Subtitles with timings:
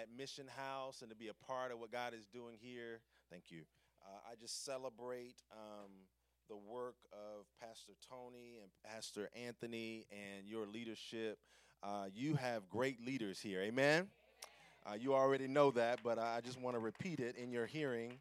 [0.00, 3.00] at Mission House and to be a part of what God is doing here.
[3.30, 3.62] Thank you.
[4.02, 5.90] Uh, I just celebrate um,
[6.48, 11.38] the work of Pastor Tony and Pastor Anthony and your leadership.
[11.82, 13.60] Uh, you have great leaders here.
[13.60, 14.08] Amen.
[14.86, 18.18] Uh, you already know that, but I just want to repeat it in your hearing.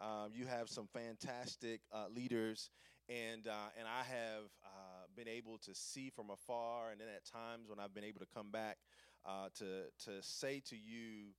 [0.00, 2.68] Um, you have some fantastic uh, leaders,
[3.08, 7.24] and uh, and I have uh, been able to see from afar, and then at
[7.24, 8.76] times when I've been able to come back
[9.26, 11.34] uh, to to say to you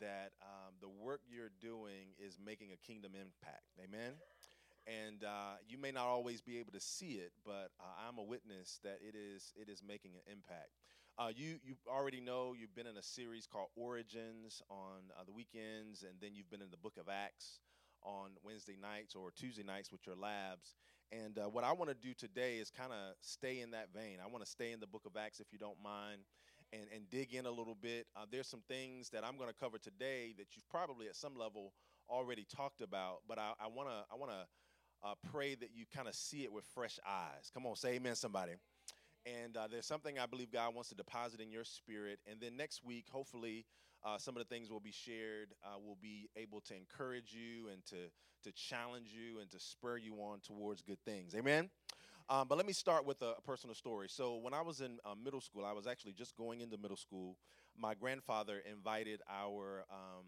[0.00, 3.78] that um, the work you're doing is making a kingdom impact.
[3.82, 4.12] Amen.
[4.86, 7.70] And uh, you may not always be able to see it, but
[8.06, 10.70] I'm a witness that it is it is making an impact.
[11.16, 15.32] Uh, you you already know you've been in a series called Origins on uh, the
[15.32, 17.60] weekends, and then you've been in the Book of Acts
[18.02, 20.74] on Wednesday nights or Tuesday nights with your labs.
[21.12, 24.18] And uh, what I want to do today is kind of stay in that vein.
[24.22, 26.22] I want to stay in the Book of Acts, if you don't mind,
[26.74, 28.06] and and dig in a little bit.
[28.16, 31.36] Uh, there's some things that I'm going to cover today that you've probably at some
[31.36, 31.72] level
[32.08, 36.08] already talked about, but I want to I want to uh, pray that you kind
[36.08, 37.50] of see it with fresh eyes.
[37.52, 38.52] Come on, say Amen, somebody.
[39.26, 42.18] And uh, there's something I believe God wants to deposit in your spirit.
[42.30, 43.64] And then next week, hopefully,
[44.04, 45.54] uh, some of the things will be shared.
[45.64, 48.10] Uh, will be able to encourage you and to
[48.44, 51.34] to challenge you and to spur you on towards good things.
[51.34, 51.70] Amen.
[52.28, 54.08] Um, but let me start with a, a, personal story.
[54.08, 56.96] So when I was in uh, middle school, I was actually just going into middle
[56.96, 57.36] school.
[57.76, 60.24] My grandfather invited our um,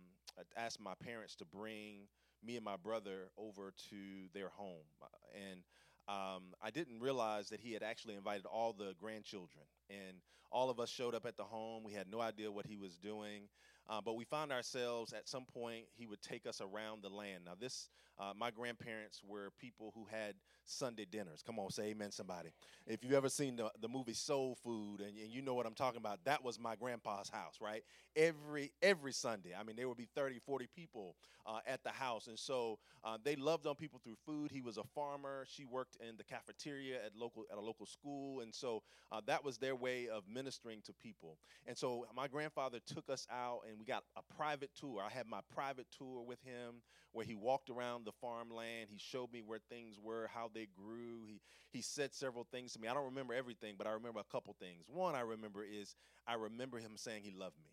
[0.57, 2.09] asked my parents to bring
[2.45, 3.97] me and my brother over to
[4.35, 5.61] their home, uh, and
[6.09, 9.65] um, I didn't realize that he had actually invited all the grandchildren.
[9.91, 10.19] And
[10.53, 11.83] all of us showed up at the home.
[11.83, 13.49] We had no idea what he was doing.
[13.89, 17.45] Uh, but we found ourselves at some point, he would take us around the land.
[17.45, 21.43] Now, this, uh, my grandparents were people who had Sunday dinners.
[21.45, 22.51] Come on, say amen, somebody.
[22.87, 25.75] If you've ever seen the, the movie Soul Food and, and you know what I'm
[25.75, 27.83] talking about, that was my grandpa's house, right?
[28.17, 29.51] Every every Sunday.
[29.59, 32.27] I mean, there would be 30, 40 people uh, at the house.
[32.27, 34.51] And so uh, they loved on people through food.
[34.51, 35.47] He was a farmer.
[35.49, 38.41] She worked in the cafeteria at local at a local school.
[38.41, 38.83] And so
[39.13, 41.39] uh, that was their way of ministering to people.
[41.67, 45.03] And so my grandfather took us out and we got a private tour.
[45.07, 46.83] I had my private tour with him
[47.13, 48.89] where he walked around the farmland.
[48.91, 51.25] He showed me where things were, how they grew.
[51.27, 51.41] He,
[51.71, 52.89] he said several things to me.
[52.89, 54.87] I don't remember everything, but I remember a couple things.
[54.89, 55.95] One I remember is
[56.27, 57.71] I remember him saying he loved me.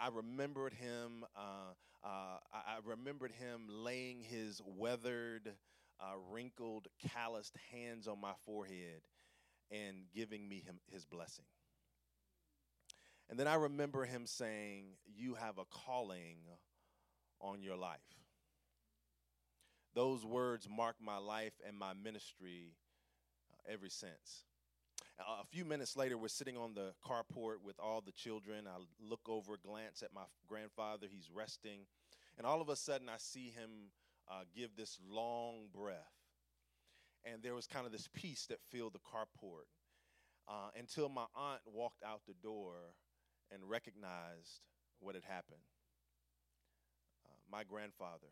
[0.00, 1.24] I, remembered him.
[1.36, 1.72] Uh,
[2.04, 5.52] uh, I, remembered him laying his weathered,
[6.00, 9.02] uh, wrinkled, calloused hands on my forehead
[9.70, 11.44] and giving me him, his blessing.
[13.28, 16.38] And then I remember him saying, You have a calling
[17.40, 18.21] on your life.
[19.94, 22.74] Those words mark my life and my ministry
[23.52, 24.44] uh, ever since.
[25.18, 28.66] A few minutes later, we're sitting on the carport with all the children.
[28.66, 31.06] I look over, glance at my grandfather.
[31.08, 31.80] He's resting.
[32.38, 33.92] And all of a sudden, I see him
[34.28, 35.96] uh, give this long breath.
[37.24, 39.68] And there was kind of this peace that filled the carport
[40.48, 42.74] uh, until my aunt walked out the door
[43.52, 44.62] and recognized
[44.98, 45.60] what had happened.
[47.24, 48.28] Uh, my grandfather,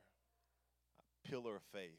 [1.24, 1.98] pillar of faith,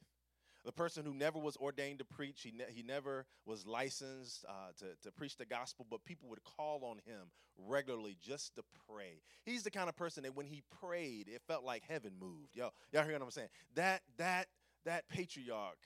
[0.64, 4.72] the person who never was ordained to preach, he, ne- he never was licensed uh,
[4.78, 9.22] to, to preach the gospel, but people would call on him regularly just to pray.
[9.44, 12.56] He's the kind of person that when he prayed, it felt like heaven moved.
[12.56, 13.50] Y'all, y'all hear what I'm saying?
[13.76, 14.48] That, that,
[14.86, 15.80] that patriarch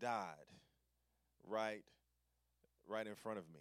[0.00, 0.34] died
[1.48, 1.84] right,
[2.88, 3.60] right in front of me.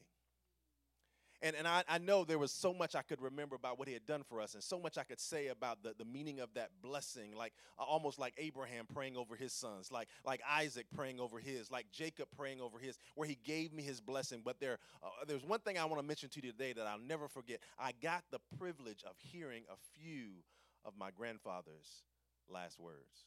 [1.42, 3.94] And, and I, I know there was so much I could remember about what he
[3.94, 6.54] had done for us, and so much I could say about the, the meaning of
[6.54, 11.20] that blessing, like uh, almost like Abraham praying over his sons, like, like Isaac praying
[11.20, 14.42] over his, like Jacob praying over his, where he gave me his blessing.
[14.44, 17.00] But there, uh, there's one thing I want to mention to you today that I'll
[17.00, 17.60] never forget.
[17.78, 20.44] I got the privilege of hearing a few
[20.84, 22.04] of my grandfather's
[22.50, 23.26] last words.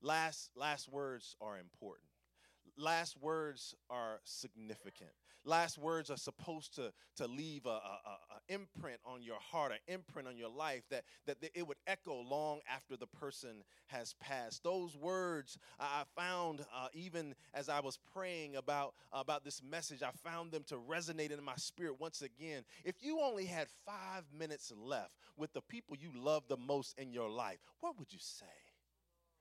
[0.00, 2.08] Last, last words are important
[2.78, 5.10] last words are significant.
[5.44, 9.78] Last words are supposed to, to leave a, a, a, imprint on your heart, an
[9.86, 14.62] imprint on your life that, that it would echo long after the person has passed.
[14.62, 20.10] Those words I found uh, even as I was praying about, about this message, I
[20.28, 22.64] found them to resonate in my spirit once again.
[22.84, 27.12] If you only had five minutes left with the people you love the most in
[27.12, 28.46] your life, what would you say?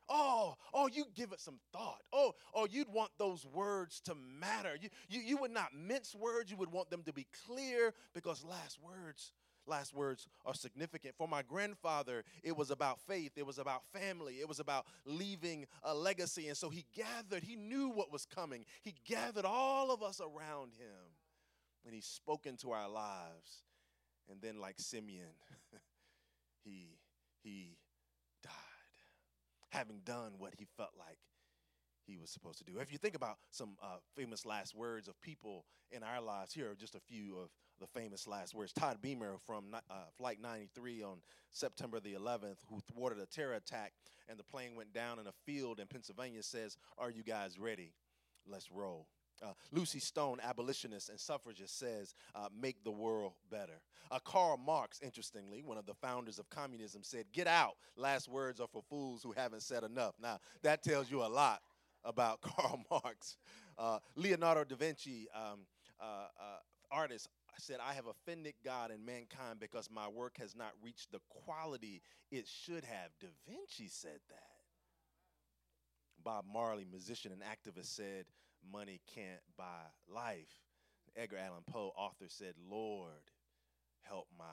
[0.10, 2.02] Oh, oh, you give it some thought.
[2.14, 4.78] Oh, oh, you'd want those words to matter.
[4.80, 6.50] You, you, you would not mince words.
[6.52, 9.34] You would want them to be clear because last words,
[9.66, 11.16] last words are significant.
[11.18, 13.32] For my grandfather, it was about faith.
[13.36, 14.36] It was about family.
[14.36, 16.48] It was about leaving a legacy.
[16.48, 18.66] And so he gathered, he knew what was coming.
[18.82, 21.12] He gathered all of us around him
[21.88, 23.64] and he spoke into our lives.
[24.30, 25.32] And then, like Simeon,
[26.66, 26.98] he
[27.42, 27.78] he
[29.70, 31.20] having done what he felt like
[32.06, 32.80] he was supposed to do.
[32.80, 36.72] If you think about some uh, famous last words of people in our lives, here
[36.72, 37.50] are just a few of
[37.80, 38.72] the famous last words.
[38.72, 41.18] Todd Beamer from uh, Flight 93 on
[41.52, 43.92] September the 11th, who thwarted a terror attack
[44.30, 47.94] and the plane went down in a field in Pennsylvania, says, Are you guys ready?
[48.50, 49.08] Let's roll.
[49.44, 53.80] Uh, Lucy Stone, abolitionist and suffragist, says, uh, Make the world better.
[54.10, 57.76] Uh, Karl Marx, interestingly, one of the founders of communism, said, Get out.
[57.96, 60.16] Last words are for fools who haven't said enough.
[60.22, 61.62] Now, that tells you a lot
[62.04, 63.38] about Karl Marx.
[63.78, 65.60] Uh, Leonardo da Vinci, um,
[66.00, 66.60] uh, uh,
[66.92, 67.30] artist,
[67.60, 72.02] said, I have offended God and mankind because my work has not reached the quality
[72.32, 73.12] it should have.
[73.20, 74.58] Da Vinci said that.
[76.24, 78.26] Bob Marley, musician and activist, said,
[78.72, 80.64] Money can't buy life.
[81.16, 83.32] Edgar Allan Poe, author, said, Lord,
[84.04, 84.46] help my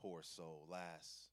[0.00, 0.66] poor soul.
[0.70, 1.30] Last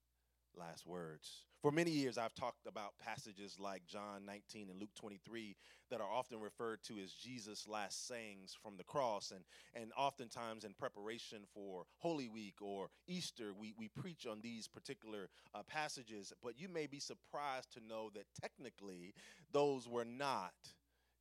[0.57, 1.45] last words.
[1.61, 5.55] For many years, I've talked about passages like John 19 and Luke 23
[5.89, 9.31] that are often referred to as Jesus' last sayings from the cross.
[9.31, 14.67] And, and oftentimes, in preparation for Holy Week or Easter, we, we preach on these
[14.67, 16.33] particular uh, passages.
[16.43, 19.13] But you may be surprised to know that technically,
[19.53, 20.53] those were not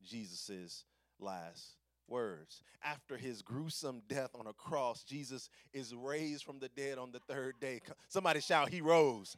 [0.04, 0.84] Jesus'
[1.18, 1.76] last
[2.08, 2.62] words.
[2.84, 7.20] After his gruesome death on a cross, Jesus is raised from the dead on the
[7.20, 7.80] third day.
[8.08, 9.36] Somebody shout, He rose.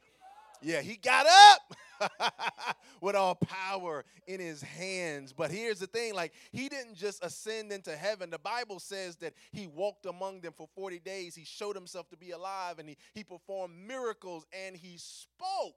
[0.61, 2.41] Yeah, he got up
[3.01, 5.33] with all power in his hands.
[5.33, 8.29] But here's the thing like, he didn't just ascend into heaven.
[8.29, 11.35] The Bible says that he walked among them for 40 days.
[11.35, 15.75] He showed himself to be alive and he, he performed miracles and he spoke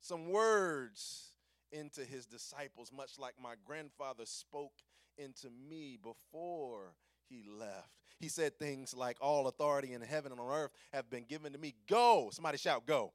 [0.00, 1.30] some words
[1.76, 4.72] into his disciples, much like my grandfather spoke
[5.18, 6.94] into me before
[7.28, 7.90] he left.
[8.18, 11.58] He said things like, All authority in heaven and on earth have been given to
[11.58, 11.74] me.
[11.86, 12.30] Go.
[12.32, 13.12] Somebody shout, Go.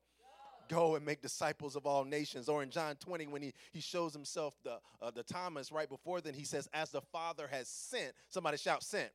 [0.69, 2.47] Go and make disciples of all nations.
[2.47, 6.21] Or in John 20, when he, he shows himself the, uh, the Thomas right before
[6.21, 9.09] then, he says, As the Father has sent, somebody shout, sent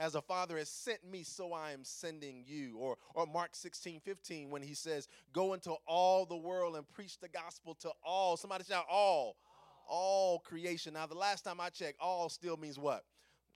[0.00, 2.76] as the Father has sent me, so I am sending you.
[2.78, 7.18] Or, or Mark 16, 15, when he says, Go into all the world and preach
[7.18, 8.36] the gospel to all.
[8.36, 9.36] Somebody shout, all.
[9.88, 10.94] All creation.
[10.94, 13.04] Now, the last time I checked, all still means what?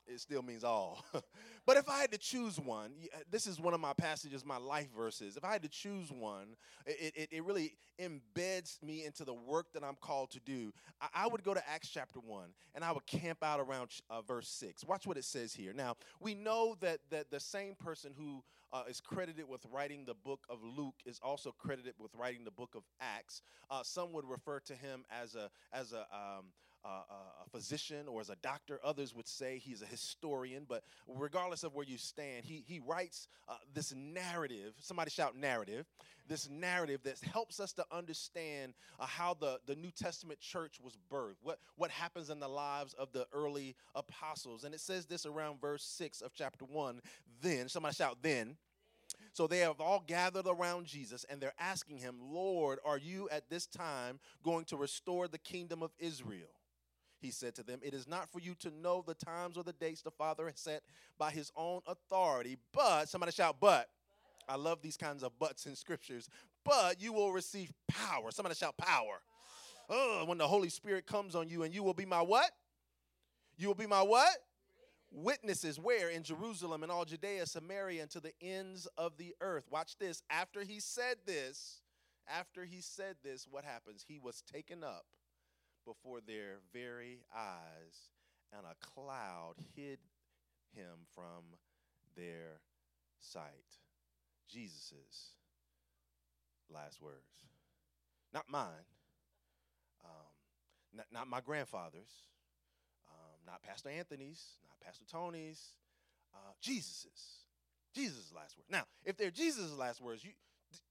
[0.06, 1.04] it still means all.
[1.66, 2.92] but if I had to choose one,
[3.30, 5.36] this is one of my passages, my life verses.
[5.36, 9.72] If I had to choose one, it, it, it really embeds me into the work
[9.74, 10.72] that I'm called to do.
[11.00, 14.22] I, I would go to Acts chapter 1 and I would camp out around uh,
[14.22, 14.84] verse 6.
[14.84, 15.72] Watch what it says here.
[15.72, 20.14] Now, we know that, that the same person who uh, is credited with writing the
[20.14, 23.42] book of Luke is also credited with writing the book of Acts.
[23.70, 26.46] Uh, some would refer to him as a, as a, um,
[26.86, 28.80] a physician or as a doctor.
[28.84, 33.28] Others would say he's a historian, but regardless of where you stand, he, he writes
[33.48, 34.74] uh, this narrative.
[34.80, 35.86] Somebody shout narrative.
[36.28, 40.96] This narrative that helps us to understand uh, how the, the New Testament church was
[41.10, 44.64] birthed, what, what happens in the lives of the early apostles.
[44.64, 47.00] And it says this around verse 6 of chapter 1.
[47.42, 48.56] Then, somebody shout, then.
[49.32, 53.48] So they have all gathered around Jesus and they're asking him, Lord, are you at
[53.48, 56.55] this time going to restore the kingdom of Israel?
[57.26, 59.72] He said to them, It is not for you to know the times or the
[59.72, 60.84] dates the Father has set
[61.18, 63.88] by his own authority, but, somebody shout, but.
[64.48, 66.28] I love these kinds of buts in scriptures.
[66.64, 68.30] But you will receive power.
[68.30, 69.18] Somebody shout power.
[69.90, 72.48] Oh, when the Holy Spirit comes on you, and you will be my what?
[73.58, 74.36] You will be my what?
[75.10, 76.08] Witnesses where?
[76.10, 79.64] In Jerusalem and all Judea, Samaria, and to the ends of the earth.
[79.68, 80.22] Watch this.
[80.30, 81.80] After he said this,
[82.32, 84.04] after he said this, what happens?
[84.06, 85.06] He was taken up
[85.86, 88.10] before their very eyes,
[88.52, 89.98] and a cloud hid
[90.74, 91.44] him from
[92.16, 92.60] their
[93.20, 93.78] sight.
[94.48, 95.34] Jesus's
[96.68, 97.14] last words.
[98.34, 98.86] Not mine,
[100.04, 100.10] um,
[100.94, 102.10] not, not, my grandfather's,
[103.08, 105.60] um, not Pastor Anthony's, not Pastor Tony's,
[106.34, 107.46] uh, Jesus's.
[107.94, 108.68] Jesus' last words.
[108.70, 110.32] Now, if they're Jesus' last words, you,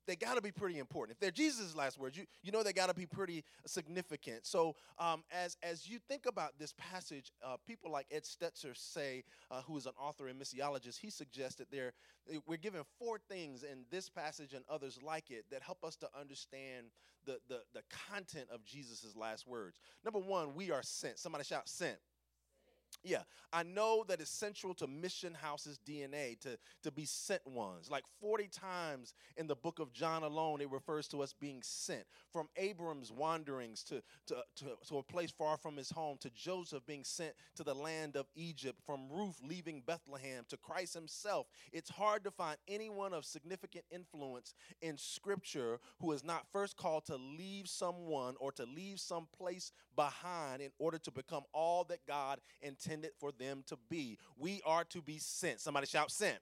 [0.08, 1.16] they got to be pretty important.
[1.16, 4.46] If they're Jesus' last words, you, you know they got to be pretty significant.
[4.46, 9.24] So, um, as, as you think about this passage, uh, people like Ed Stetzer say,
[9.52, 11.94] uh, who is an author and missiologist, he suggests that there,
[12.48, 16.08] we're given four things in this passage and others like it that help us to
[16.20, 16.88] understand
[17.26, 19.80] the, the, the content of Jesus' last words.
[20.04, 21.20] Number one, we are sent.
[21.20, 21.98] Somebody shout, sent.
[23.06, 23.22] Yeah,
[23.54, 27.90] I know that it's central to Mission House's DNA to, to be sent ones.
[27.90, 32.04] Like 40 times in the book of John alone, it refers to us being sent.
[32.34, 36.84] From Abram's wanderings to, to, to, to a place far from his home, to Joseph
[36.88, 41.46] being sent to the land of Egypt, from Ruth leaving Bethlehem to Christ himself.
[41.72, 47.06] It's hard to find anyone of significant influence in Scripture who is not first called
[47.06, 52.06] to leave someone or to leave some place behind in order to become all that
[52.08, 54.18] God intended for them to be.
[54.38, 55.60] We are to be sent.
[55.60, 56.40] Somebody shout, sent.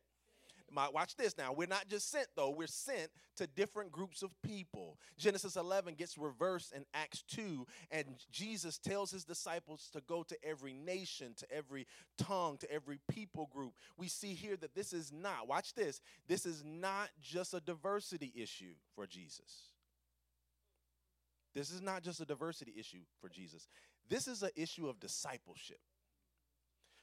[0.91, 1.53] Watch this now.
[1.53, 2.49] We're not just sent, though.
[2.49, 4.97] We're sent to different groups of people.
[5.17, 10.35] Genesis 11 gets reversed in Acts 2, and Jesus tells his disciples to go to
[10.43, 11.85] every nation, to every
[12.17, 13.73] tongue, to every people group.
[13.97, 18.33] We see here that this is not, watch this, this is not just a diversity
[18.35, 19.69] issue for Jesus.
[21.53, 23.67] This is not just a diversity issue for Jesus.
[24.09, 25.79] This is an issue of discipleship.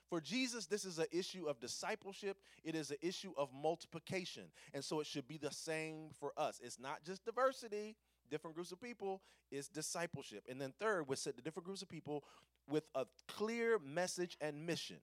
[0.09, 4.43] For Jesus, this is an issue of discipleship, it is an issue of multiplication.
[4.73, 6.59] And so it should be the same for us.
[6.61, 7.95] It's not just diversity,
[8.29, 10.43] different groups of people, it's discipleship.
[10.49, 12.25] And then third, we set the different groups of people
[12.67, 14.97] with a clear message and mission.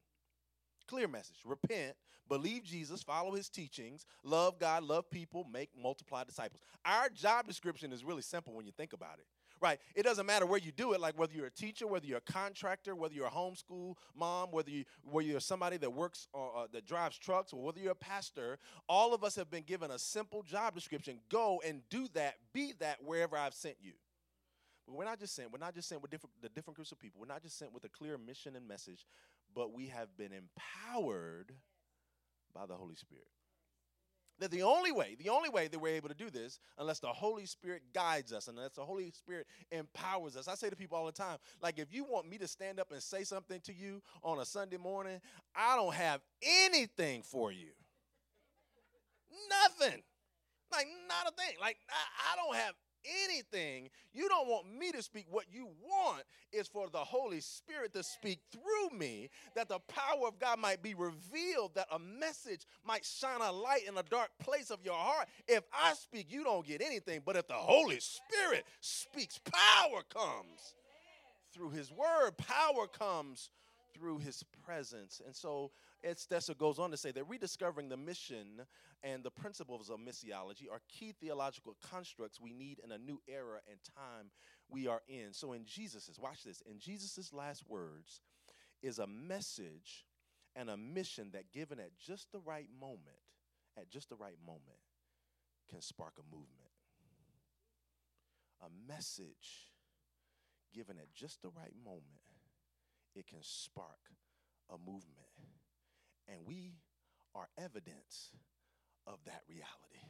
[0.87, 1.37] Clear message.
[1.43, 1.97] Repent,
[2.29, 6.61] believe Jesus, follow his teachings, love God, love people, make multiply disciples.
[6.85, 9.27] Our job description is really simple when you think about it
[9.61, 9.79] right?
[9.95, 12.33] It doesn't matter where you do it, like whether you're a teacher, whether you're a
[12.33, 16.67] contractor, whether you're a homeschool mom, whether you whether you're somebody that works or uh,
[16.73, 18.59] that drives trucks, or whether you're a pastor.
[18.89, 22.73] All of us have been given a simple job description: go and do that, be
[22.81, 23.93] that wherever I've sent you.
[24.87, 25.53] But we're not just sent.
[25.53, 27.21] We're not just sent with different the different groups of people.
[27.21, 29.07] We're not just sent with a clear mission and message,
[29.55, 31.53] but we have been empowered
[32.55, 33.29] by the Holy Spirit.
[34.39, 37.09] That the only way, the only way that we're able to do this, unless the
[37.09, 40.47] Holy Spirit guides us, unless the Holy Spirit empowers us.
[40.47, 42.93] I say to people all the time, like if you want me to stand up
[42.93, 45.21] and say something to you on a Sunday morning,
[45.57, 47.71] I don't have anything for you.
[49.51, 50.03] Nothing.
[50.71, 51.57] Like not a thing.
[51.61, 52.75] Like I, I don't have
[53.25, 53.89] anything.
[54.13, 55.27] You don't want me to speak.
[55.31, 60.27] What you want is for the Holy Spirit to speak through me, that the power
[60.27, 64.31] of God might be revealed, that a message might shine a light in a dark
[64.39, 65.29] place of your heart.
[65.47, 67.23] If I speak, you don't get anything.
[67.25, 70.75] But if the Holy Spirit speaks, power comes
[71.53, 73.51] through His Word, power comes
[73.95, 75.21] through His presence.
[75.25, 75.71] And so,
[76.05, 78.63] Ed Stetzer goes on to say that rediscovering the mission
[79.03, 83.59] and the principles of missiology are key theological constructs we need in a new era
[83.69, 84.31] and time
[84.69, 85.33] we are in.
[85.33, 88.21] So, in Jesus's, watch this, in Jesus's last words
[88.83, 90.07] is a message
[90.55, 93.03] and a mission that, given at just the right moment,
[93.77, 94.63] at just the right moment,
[95.69, 96.71] can spark a movement.
[98.63, 99.73] A message
[100.75, 102.05] given at just the right moment,
[103.15, 103.99] it can spark
[104.71, 105.28] a movement.
[106.29, 106.75] And we
[107.35, 108.31] are evidence
[109.07, 110.05] of that reality.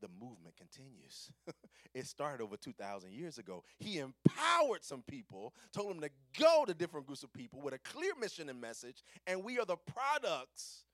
[0.00, 1.30] The movement continues.
[1.94, 3.64] it started over 2,000 years ago.
[3.78, 7.78] He empowered some people, told them to go to different groups of people with a
[7.78, 10.84] clear mission and message, and we are the products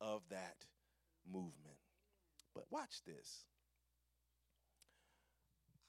[0.00, 0.56] of that
[1.30, 1.78] movement.
[2.54, 3.44] But watch this.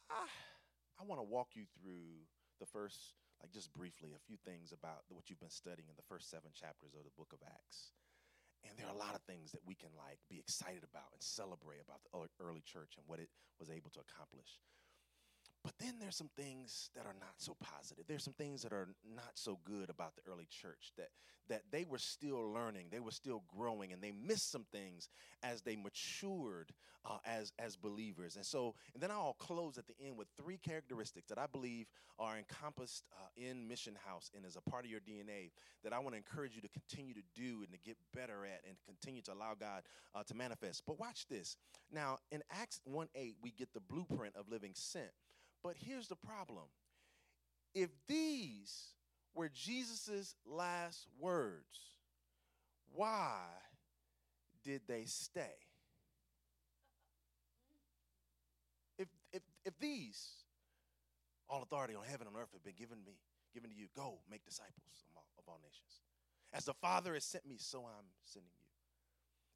[0.09, 0.15] Ah,
[0.99, 2.23] I, I want to walk you through
[2.59, 2.97] the first,
[3.43, 6.55] like just briefly, a few things about what you've been studying in the first seven
[6.55, 7.91] chapters of the book of Acts.
[8.63, 11.19] And there are a lot of things that we can like be excited about and
[11.19, 13.27] celebrate about the early church and what it
[13.59, 14.63] was able to accomplish.
[15.63, 18.03] But then there's some things that are not so positive.
[18.07, 21.09] There's some things that are not so good about the early church that
[21.49, 25.09] that they were still learning, they were still growing, and they missed some things
[25.41, 26.71] as they matured
[27.05, 28.35] uh, as as believers.
[28.35, 31.87] And so, and then I'll close at the end with three characteristics that I believe
[32.19, 35.51] are encompassed uh, in Mission House and as a part of your DNA
[35.83, 38.61] that I want to encourage you to continue to do and to get better at
[38.67, 40.83] and continue to allow God uh, to manifest.
[40.85, 41.57] But watch this.
[41.91, 45.11] Now, in Acts 1 8, we get the blueprint of living sent.
[45.63, 46.65] But here's the problem
[47.73, 48.93] if these
[49.33, 51.95] were Jesus' last words,
[52.93, 53.39] why
[54.63, 55.55] did they stay?
[58.99, 60.27] If, if, if these,
[61.49, 63.13] all authority on heaven and earth have been given me,
[63.53, 66.01] given to you, go make disciples of all, of all nations.
[66.53, 68.67] As the Father has sent me, so I'm sending you.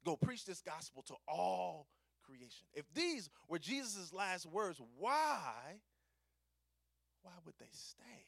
[0.04, 1.86] Go preach this gospel to all
[2.24, 2.66] creation.
[2.74, 5.78] If these were Jesus' last words, why
[7.22, 8.26] why would they stay?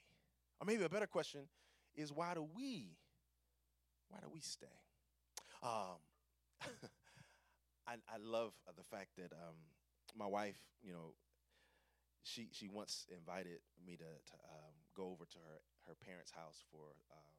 [0.61, 1.43] Or maybe a better question
[1.95, 2.97] is why do we,
[4.09, 4.67] why do we stay?
[5.63, 5.99] Um,
[7.87, 9.57] I, I love the fact that um,
[10.17, 11.15] my wife, you know,
[12.23, 16.61] she she once invited me to, to um, go over to her her parents' house
[16.69, 17.33] for um,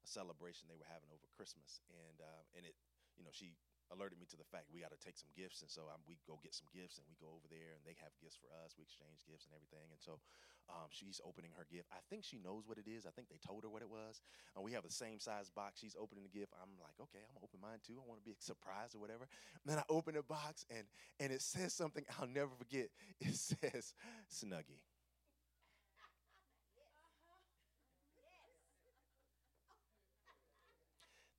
[0.00, 2.74] a celebration they were having over Christmas, and uh, and it,
[3.16, 3.56] you know, she
[3.92, 6.20] alerted me to the fact we got to take some gifts, and so um, we
[6.24, 8.76] go get some gifts, and we go over there, and they have gifts for us.
[8.76, 10.20] We exchange gifts and everything, and so
[10.68, 11.88] um, she's opening her gift.
[11.92, 13.06] I think she knows what it is.
[13.06, 14.20] I think they told her what it was.
[14.54, 15.80] And we have the same size box.
[15.80, 16.52] She's opening the gift.
[16.60, 17.96] I'm like, okay, I'm gonna open mine too.
[17.96, 19.26] I want to be surprised or whatever.
[19.64, 20.84] And then I open the box, and
[21.20, 22.88] and it says something I'll never forget.
[23.20, 23.94] It says
[24.30, 24.82] Snuggie.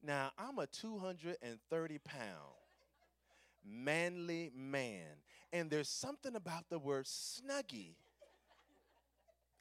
[0.01, 2.25] Now, I'm a 230 pound
[3.65, 5.05] manly man,
[5.51, 7.95] and there's something about the word snuggie.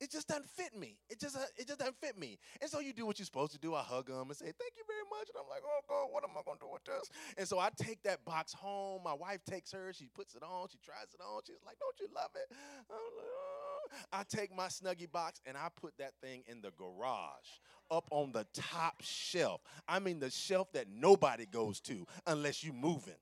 [0.01, 0.97] It just doesn't fit me.
[1.09, 2.39] It just it just doesn't fit me.
[2.61, 3.75] And so you do what you're supposed to do.
[3.75, 6.23] I hug them and say, "Thank you very much." And I'm like, "Oh God, what
[6.23, 9.03] am I gonna do with this?" And so I take that box home.
[9.03, 9.97] My wife takes hers.
[9.97, 10.69] She puts it on.
[10.69, 11.43] She tries it on.
[11.45, 12.55] She's like, "Don't you love it?"
[12.89, 13.89] Like, oh.
[14.13, 18.33] I take my snuggie box and I put that thing in the garage up on
[18.33, 19.63] the top shelf.
[19.89, 23.15] I mean, the shelf that nobody goes to unless you're moving.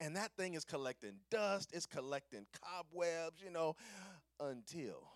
[0.00, 3.76] And that thing is collecting dust, it's collecting cobwebs, you know,
[4.50, 5.08] until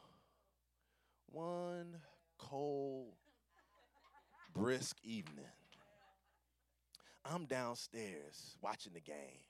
[1.33, 1.97] one
[2.39, 3.15] cold,
[4.55, 5.45] brisk evening.
[7.25, 9.43] I'm downstairs watching the game.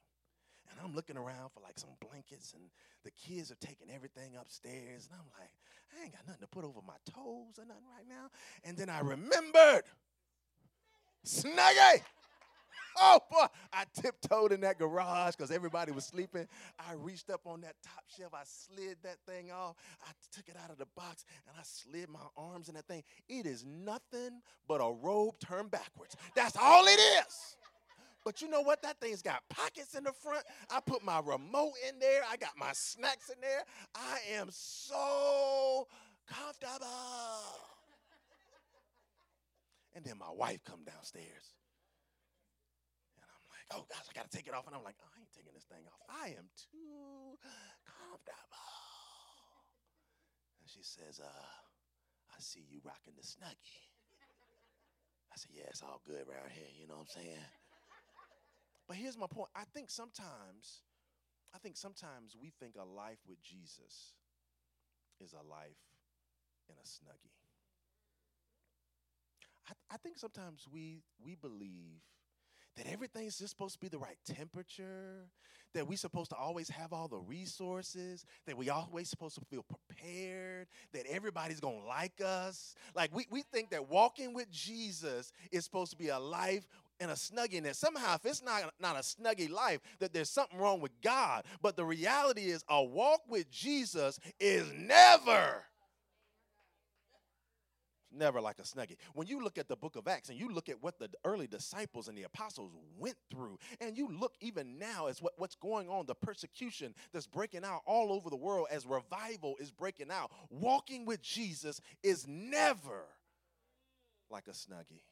[0.70, 2.62] And I'm looking around for like some blankets, and
[3.04, 5.08] the kids are taking everything upstairs.
[5.10, 5.50] And I'm like,
[5.96, 8.30] I ain't got nothing to put over my toes or nothing right now.
[8.64, 9.84] And then I remembered
[11.24, 12.02] Snuggie.
[12.98, 16.46] Oh boy, I tiptoed in that garage because everybody was sleeping.
[16.78, 18.32] I reached up on that top shelf.
[18.32, 19.76] I slid that thing off.
[20.02, 23.02] I took it out of the box and I slid my arms in that thing.
[23.28, 26.16] It is nothing but a robe turned backwards.
[26.34, 27.56] That's all it is.
[28.24, 28.82] But you know what?
[28.82, 30.44] That thing's got pockets in the front.
[30.70, 32.22] I put my remote in there.
[32.28, 33.62] I got my snacks in there.
[33.94, 35.86] I am so
[36.26, 36.86] comfortable.
[39.94, 41.55] And then my wife come downstairs.
[43.74, 44.66] Oh gosh, I gotta take it off.
[44.66, 45.98] And I'm like, oh, I ain't taking this thing off.
[46.06, 47.34] I am too
[47.82, 48.66] comfortable.
[50.60, 51.46] And she says, uh,
[52.30, 53.90] I see you rocking the snuggie.
[55.32, 57.44] I said, yeah, it's all good around here, you know what I'm saying?
[58.88, 59.50] But here's my point.
[59.54, 60.86] I think sometimes,
[61.54, 64.14] I think sometimes we think a life with Jesus
[65.20, 65.82] is a life
[66.68, 67.34] in a snuggie.
[69.68, 72.02] I, I think sometimes we we believe
[72.76, 75.28] that everything's just supposed to be the right temperature,
[75.74, 79.64] that we're supposed to always have all the resources, that we always supposed to feel
[79.64, 82.74] prepared, that everybody's gonna like us.
[82.94, 86.66] Like we, we think that walking with Jesus is supposed to be a life
[87.00, 90.58] and a snuggie that somehow if it's not, not a snuggie life that there's something
[90.58, 95.62] wrong with god but the reality is a walk with jesus is never
[98.16, 98.96] never like a snuggie.
[99.14, 101.46] When you look at the book of Acts and you look at what the early
[101.46, 105.88] disciples and the apostles went through, and you look even now as what, what's going
[105.88, 110.30] on, the persecution that's breaking out all over the world as revival is breaking out,
[110.50, 113.04] walking with Jesus is never
[114.30, 115.02] like a snuggie.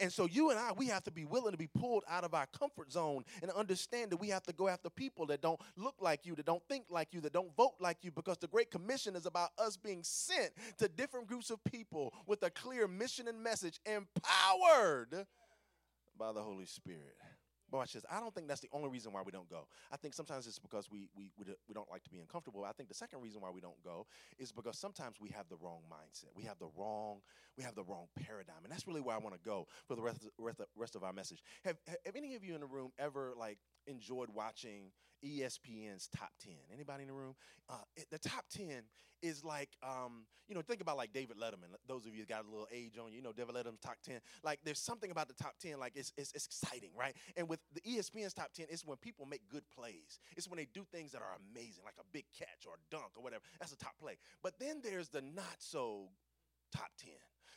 [0.00, 2.34] And so you and I, we have to be willing to be pulled out of
[2.34, 5.96] our comfort zone and understand that we have to go after people that don't look
[6.00, 8.70] like you, that don't think like you, that don't vote like you, because the Great
[8.70, 13.28] Commission is about us being sent to different groups of people with a clear mission
[13.28, 15.26] and message, empowered
[16.18, 17.16] by the Holy Spirit.
[17.70, 18.04] But watch this.
[18.10, 19.66] I don't think that's the only reason why we don't go.
[19.92, 22.64] I think sometimes it's because we, we, we, don't like to be uncomfortable.
[22.64, 24.06] I think the second reason why we don't go
[24.38, 26.30] is because sometimes we have the wrong mindset.
[26.34, 27.20] We have the wrong
[27.56, 30.02] we have the wrong paradigm, and that's really where I want to go for the
[30.02, 31.42] rest rest, rest of our message.
[31.64, 34.92] Have, have any of you in the room ever like enjoyed watching
[35.24, 36.52] ESPN's top 10.
[36.72, 37.34] Anybody in the room?
[37.68, 37.74] Uh,
[38.10, 38.82] the top 10
[39.20, 41.74] is like, um, you know, think about like David Letterman.
[41.86, 44.20] Those of you got a little age on you, you know, David Letterman's top 10.
[44.44, 47.16] Like, there's something about the top 10, like, it's, it's, it's exciting, right?
[47.36, 50.20] And with the ESPN's top 10, it's when people make good plays.
[50.36, 53.12] It's when they do things that are amazing, like a big catch or a dunk
[53.16, 53.42] or whatever.
[53.58, 54.18] That's a top play.
[54.42, 56.08] But then there's the not so
[56.72, 57.10] top 10.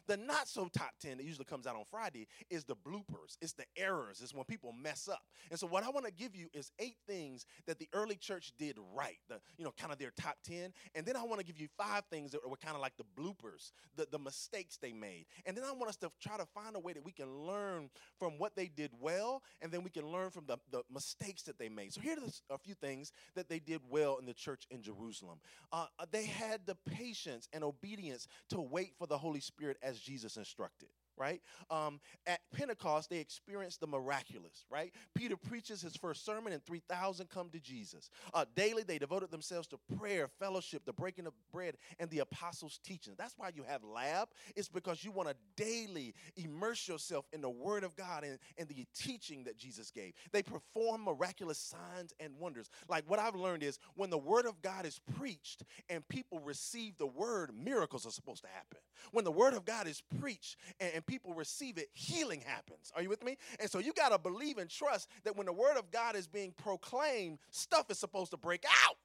[0.08, 3.54] The not so top 10 that usually comes out on Friday is the bloopers, it's
[3.54, 5.22] the errors, it's when people mess up.
[5.50, 8.54] And so, what I want to give you is eight things that the early church
[8.58, 10.74] did right, the, you know, kind of their top 10.
[10.96, 13.04] And then I want to give you five things that were kind of like the
[13.22, 15.26] bloopers, the, the mistakes they made.
[15.46, 17.90] And then I want us to try to find a way that we can learn
[18.20, 21.58] from what they did well, and then we can learn from the, the mistakes that
[21.58, 21.94] they made.
[21.94, 25.40] So, here are a few things that they did well in the church in Jerusalem.
[25.72, 30.38] Uh, they had the patience and obedience to wait for the Holy Spirit as Jesus
[30.38, 30.90] instructed
[31.22, 31.40] right?
[31.70, 34.92] Um, at Pentecost, they experienced the miraculous, right?
[35.14, 38.10] Peter preaches his first sermon, and 3,000 come to Jesus.
[38.34, 42.80] Uh, daily, they devoted themselves to prayer, fellowship, the breaking of bread, and the apostles'
[42.84, 43.14] teaching.
[43.20, 44.30] That's why you have lab.
[44.56, 48.68] It's because you want to daily immerse yourself in the Word of God and, and
[48.68, 50.14] the teaching that Jesus gave.
[50.32, 52.72] They perform miraculous signs and wonders.
[52.90, 56.98] Like what I've learned is when the Word of God is preached and people receive
[56.98, 58.80] the Word, miracles are supposed to happen.
[59.12, 62.90] When the Word of God is preached and, and people receive it, healing happens.
[62.96, 63.36] Are you with me?
[63.60, 66.26] And so you got to believe and trust that when the Word of God is
[66.26, 68.96] being proclaimed, stuff is supposed to break out.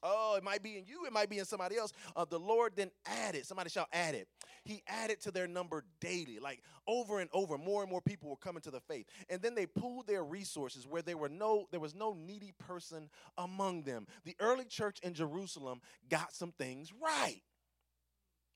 [0.00, 1.92] Oh, it might be in you, it might be in somebody else.
[2.14, 4.28] Uh, the Lord then added, somebody shall add it.
[4.62, 8.36] He added to their number daily, like over and over, more and more people were
[8.36, 9.06] coming to the faith.
[9.28, 13.08] And then they pooled their resources where there were no, there was no needy person
[13.36, 14.06] among them.
[14.24, 17.42] The early church in Jerusalem got some things right.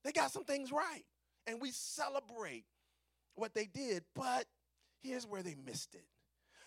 [0.04, 1.02] They got some things right.
[1.48, 2.66] And we celebrate
[3.34, 4.44] what they did, but
[5.02, 6.04] here's where they missed it.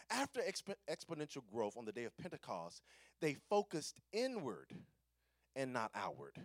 [0.10, 2.82] After exp- exponential growth on the day of Pentecost,
[3.22, 4.74] they focused inward
[5.56, 6.36] and not outward.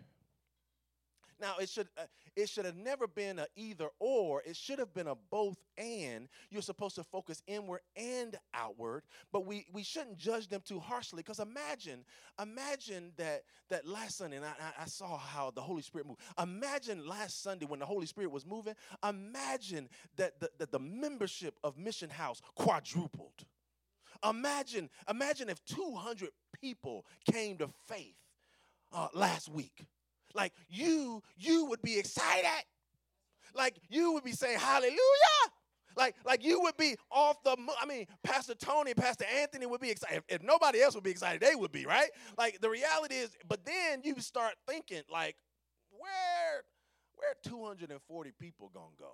[1.39, 2.03] Now it should uh,
[2.35, 4.41] it should have never been a either or.
[4.43, 6.27] It should have been a both and.
[6.49, 11.17] You're supposed to focus inward and outward, but we we shouldn't judge them too harshly.
[11.17, 12.05] Because imagine
[12.41, 16.21] imagine that that last Sunday, and I, I saw how the Holy Spirit moved.
[16.41, 18.73] Imagine last Sunday when the Holy Spirit was moving.
[19.07, 23.45] Imagine that the, that the membership of Mission House quadrupled.
[24.27, 28.15] Imagine imagine if 200 people came to faith
[28.93, 29.85] uh, last week.
[30.37, 32.63] Like you, you would be excited.
[33.55, 34.97] Like you would be saying hallelujah.
[35.97, 37.57] Like, like you would be off the.
[37.81, 40.17] I mean, Pastor Tony, Pastor Anthony would be excited.
[40.29, 42.09] If, if nobody else would be excited, they would be right.
[42.37, 45.35] Like the reality is, but then you start thinking, like,
[45.89, 46.61] where,
[47.15, 49.11] where 240 people gonna go?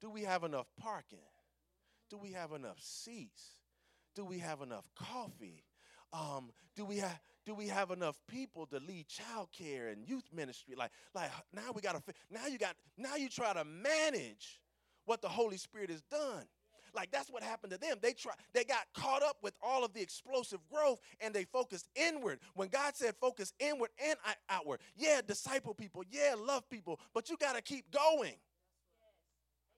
[0.00, 1.18] Do we have enough parking?
[2.08, 3.58] Do we have enough seats?
[4.14, 5.64] Do we have enough coffee?
[6.12, 10.74] Um, do we have do we have enough people to lead childcare and youth ministry?
[10.76, 14.60] Like, like now we gotta now you got now you try to manage
[15.06, 16.44] what the Holy Spirit has done.
[16.94, 17.98] Like that's what happened to them.
[18.00, 21.88] They try they got caught up with all of the explosive growth and they focused
[21.94, 22.40] inward.
[22.54, 24.16] When God said focus inward and
[24.48, 28.34] outward, yeah, disciple people, yeah, love people, but you gotta keep going.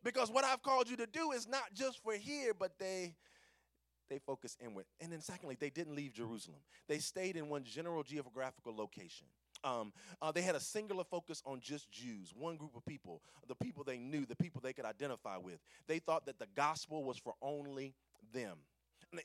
[0.02, 3.14] Because what I've called you to do is not just for here, but they
[4.10, 4.84] they focus inward.
[5.00, 6.58] And then secondly, they didn't leave Jerusalem.
[6.88, 9.26] They stayed in one general geographical location.
[9.62, 13.54] Um, uh, they had a singular focus on just Jews, one group of people, the
[13.54, 15.60] people they knew, the people they could identify with.
[15.86, 17.94] They thought that the gospel was for only
[18.32, 18.58] them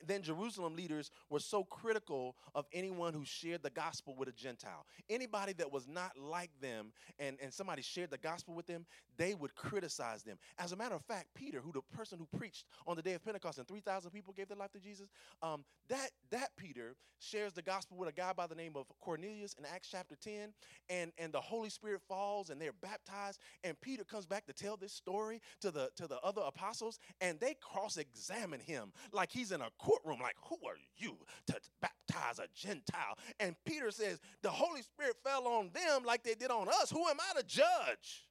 [0.06, 4.86] then Jerusalem leaders were so critical of anyone who shared the gospel with a Gentile.
[5.10, 8.86] Anybody that was not like them and, and somebody shared the gospel with them,
[9.18, 10.38] they would criticize them.
[10.58, 13.24] As a matter of fact, Peter, who the person who preached on the day of
[13.24, 15.10] Pentecost and 3,000 people gave their life to Jesus,
[15.42, 19.56] um, that, that Peter shares the gospel with a guy by the name of Cornelius
[19.58, 20.54] in Acts chapter 10,
[20.90, 24.78] and, and the Holy Spirit falls and they're baptized, and Peter comes back to tell
[24.78, 29.62] this story to the, to the other apostles, and they cross-examine him like he's in
[29.62, 33.18] a courtroom, like, Who are you to baptize a Gentile?
[33.40, 36.92] And Peter says, The Holy Spirit fell on them like they did on us.
[36.92, 38.28] Who am I to judge?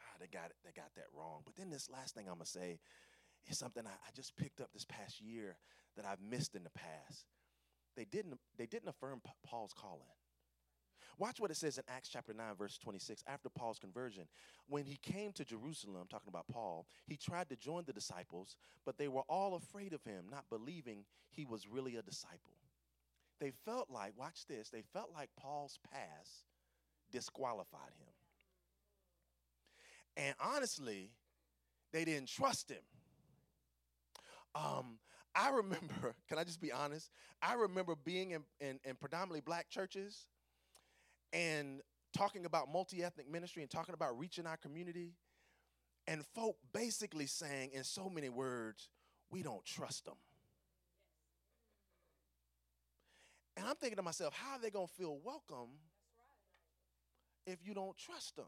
[0.00, 1.42] Ah, they got it, they got that wrong.
[1.44, 2.78] But then this last thing I'm gonna say
[3.48, 5.56] is something I, I just picked up this past year
[5.96, 7.24] that I've missed in the past.
[7.96, 10.02] They didn't, they didn't affirm Paul's calling.
[11.18, 13.24] Watch what it says in Acts chapter 9, verse 26.
[13.26, 14.24] After Paul's conversion,
[14.68, 18.98] when he came to Jerusalem, talking about Paul, he tried to join the disciples, but
[18.98, 22.54] they were all afraid of him, not believing he was really a disciple.
[23.40, 26.44] They felt like, watch this, they felt like Paul's past
[27.10, 28.12] disqualified him.
[30.16, 31.10] And honestly,
[31.92, 32.82] they didn't trust him.
[34.54, 34.98] Um,
[35.34, 37.10] I remember, can I just be honest?
[37.42, 40.26] I remember being in, in, in predominantly black churches
[41.32, 41.80] and
[42.16, 45.14] talking about multi ethnic ministry and talking about reaching our community,
[46.06, 48.88] and folk basically saying in so many words,
[49.30, 50.14] we don't trust them.
[53.56, 55.70] And I'm thinking to myself, how are they going to feel welcome
[57.46, 58.46] if you don't trust them?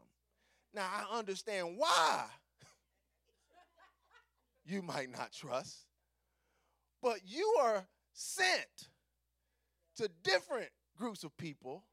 [0.73, 2.25] Now, I understand why
[4.65, 5.85] you might not trust,
[7.01, 8.87] but you are sent
[9.97, 11.83] to different groups of people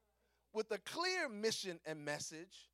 [0.53, 2.69] with a clear mission and message,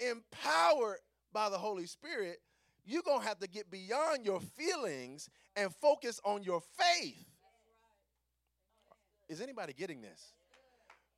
[0.00, 0.98] empowered
[1.32, 2.38] by the Holy Spirit,
[2.84, 7.26] you're going to have to get beyond your feelings and focus on your faith.
[9.28, 10.34] Is anybody getting this?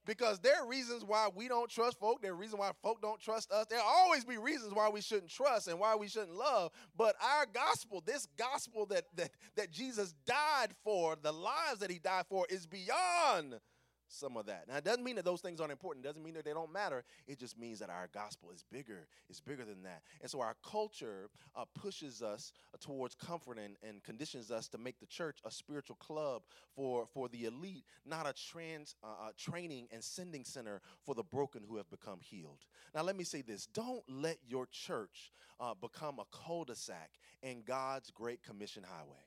[0.07, 2.23] because there are reasons why we don't trust folk.
[2.23, 3.67] There are reasons why folk don't trust us.
[3.69, 6.71] There'll always be reasons why we shouldn't trust and why we shouldn't love.
[6.97, 11.99] But our gospel, this gospel that that that Jesus died for, the lives that he
[11.99, 13.59] died for, is beyond
[14.09, 14.65] some of that.
[14.69, 16.05] Now, it doesn't mean that those things aren't important.
[16.05, 17.05] It doesn't mean that they don't matter.
[17.27, 20.03] It just means that our gospel is bigger, it's bigger than that.
[20.21, 24.99] And so our culture uh, pushes us towards comfort and, and conditions us to make
[25.01, 26.43] the church a spiritual club
[26.75, 31.23] for, for the elite, not a trans uh, uh, training and sending center for the
[31.23, 32.65] broken who have become healed.
[32.95, 37.11] Now, let me say this don't let your church uh, become a cul de sac
[37.43, 39.25] in God's Great Commission Highway.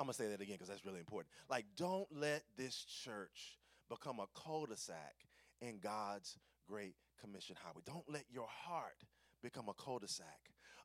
[0.00, 1.30] I'm gonna say that again because that's really important.
[1.50, 3.58] Like, don't let this church
[3.90, 5.14] become a cul-de-sac
[5.60, 7.82] in God's great commission highway.
[7.84, 9.04] Don't let your heart
[9.42, 10.24] become a cul-de-sac.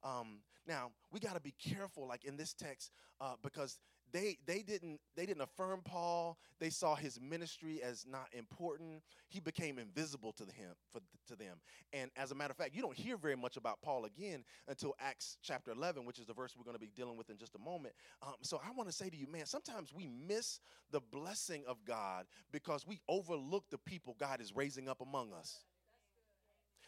[0.04, 3.80] Um, now we got to be careful, like in this text, uh, because
[4.16, 6.38] they they didn't they didn't affirm Paul.
[6.60, 9.04] They saw his ministry as not important.
[9.28, 11.58] He became invisible to him for to them.
[11.92, 14.94] And as a matter of fact, you don't hear very much about Paul again until
[15.02, 17.56] Acts chapter 11, which is the verse we're going to be dealing with in just
[17.56, 17.94] a moment.
[18.22, 21.84] Um, so I want to say to you, man, sometimes we miss the blessing of
[21.84, 25.66] God because we overlook the people God is raising up among us.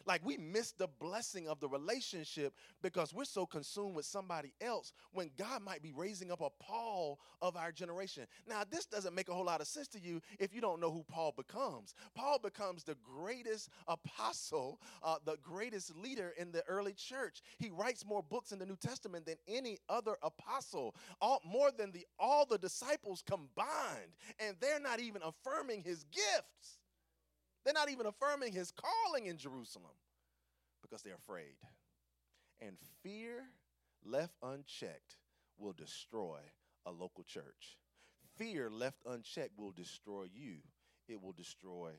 [0.06, 4.92] Like we miss the blessing of the relationship because we're so consumed with somebody else
[5.12, 8.26] when God might be raising up a Paul of our generation.
[8.48, 10.90] Now, this doesn't make a whole lot of sense to you if you don't know
[10.90, 11.94] who Paul becomes.
[12.14, 17.42] Paul becomes the greatest apostle, uh, the greatest leader in the early church.
[17.58, 21.92] He writes more books in the New Testament than any other apostle, all, more than
[21.92, 26.78] the all the disciples combined, and they're not even affirming his gifts.
[27.68, 29.92] They're not even affirming his calling in Jerusalem
[30.80, 31.56] because they're afraid.
[32.62, 33.42] And fear
[34.02, 35.16] left unchecked
[35.58, 36.38] will destroy
[36.86, 37.76] a local church.
[38.38, 40.60] Fear left unchecked will destroy you,
[41.08, 41.90] it will destroy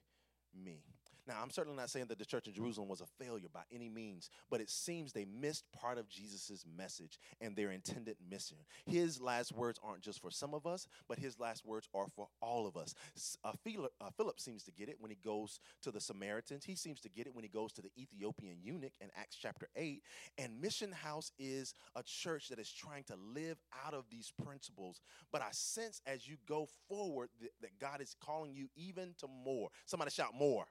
[0.59, 0.81] me.
[1.27, 3.89] Now, I'm certainly not saying that the church in Jerusalem was a failure by any
[3.89, 8.57] means, but it seems they missed part of Jesus' message and their intended mission.
[8.85, 12.27] His last words aren't just for some of us, but his last words are for
[12.41, 12.95] all of us.
[13.43, 16.63] Uh, Philip, uh, seems to get it when he goes to the Samaritans.
[16.65, 19.67] He seems to get it when he goes to the Ethiopian eunuch in Acts chapter
[19.75, 20.01] 8.
[20.37, 25.01] And Mission House is a church that is trying to live out of these principles.
[25.31, 27.29] But I sense as you go forward
[27.61, 29.69] that God is calling you even to more.
[29.85, 30.65] Somebody shout more.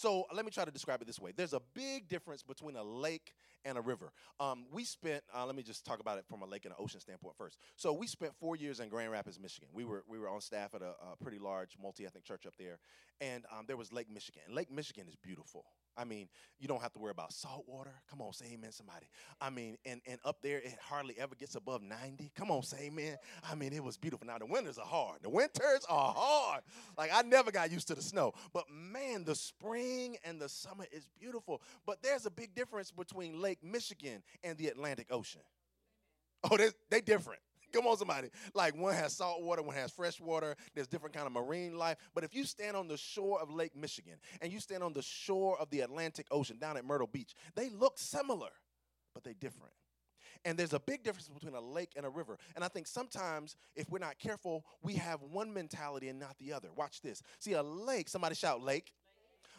[0.00, 1.32] So let me try to describe it this way.
[1.36, 4.12] There's a big difference between a lake and a river.
[4.38, 6.82] Um, we spent, uh, let me just talk about it from a lake and an
[6.82, 7.58] ocean standpoint first.
[7.76, 9.68] So we spent four years in Grand Rapids, Michigan.
[9.72, 12.78] We were we were on staff at a, a pretty large multi-ethnic church up there,
[13.20, 14.42] and um, there was Lake Michigan.
[14.50, 15.64] Lake Michigan is beautiful.
[15.96, 17.90] I mean, you don't have to worry about salt water.
[18.08, 19.06] Come on, say amen, somebody.
[19.40, 22.30] I mean, and, and up there, it hardly ever gets above 90.
[22.34, 23.16] Come on, say amen.
[23.44, 24.26] I mean, it was beautiful.
[24.26, 25.18] Now, the winters are hard.
[25.22, 26.62] The winters are hard.
[26.96, 28.32] Like, I never got used to the snow.
[28.52, 31.60] But man, the spring and the summer is beautiful.
[31.86, 35.42] But there's a big difference between Lake Michigan and the Atlantic Ocean.
[36.50, 37.40] Oh, they they different.
[37.72, 38.30] Come on, somebody.
[38.54, 40.56] Like one has salt water, one has fresh water.
[40.74, 41.98] There's different kind of marine life.
[42.14, 45.02] But if you stand on the shore of Lake Michigan and you stand on the
[45.02, 48.50] shore of the Atlantic Ocean down at Myrtle Beach, they look similar,
[49.14, 49.72] but they're different.
[50.44, 52.38] And there's a big difference between a lake and a river.
[52.54, 56.52] And I think sometimes, if we're not careful, we have one mentality and not the
[56.52, 56.68] other.
[56.74, 57.22] Watch this.
[57.38, 58.94] See, a lake, somebody shout lake.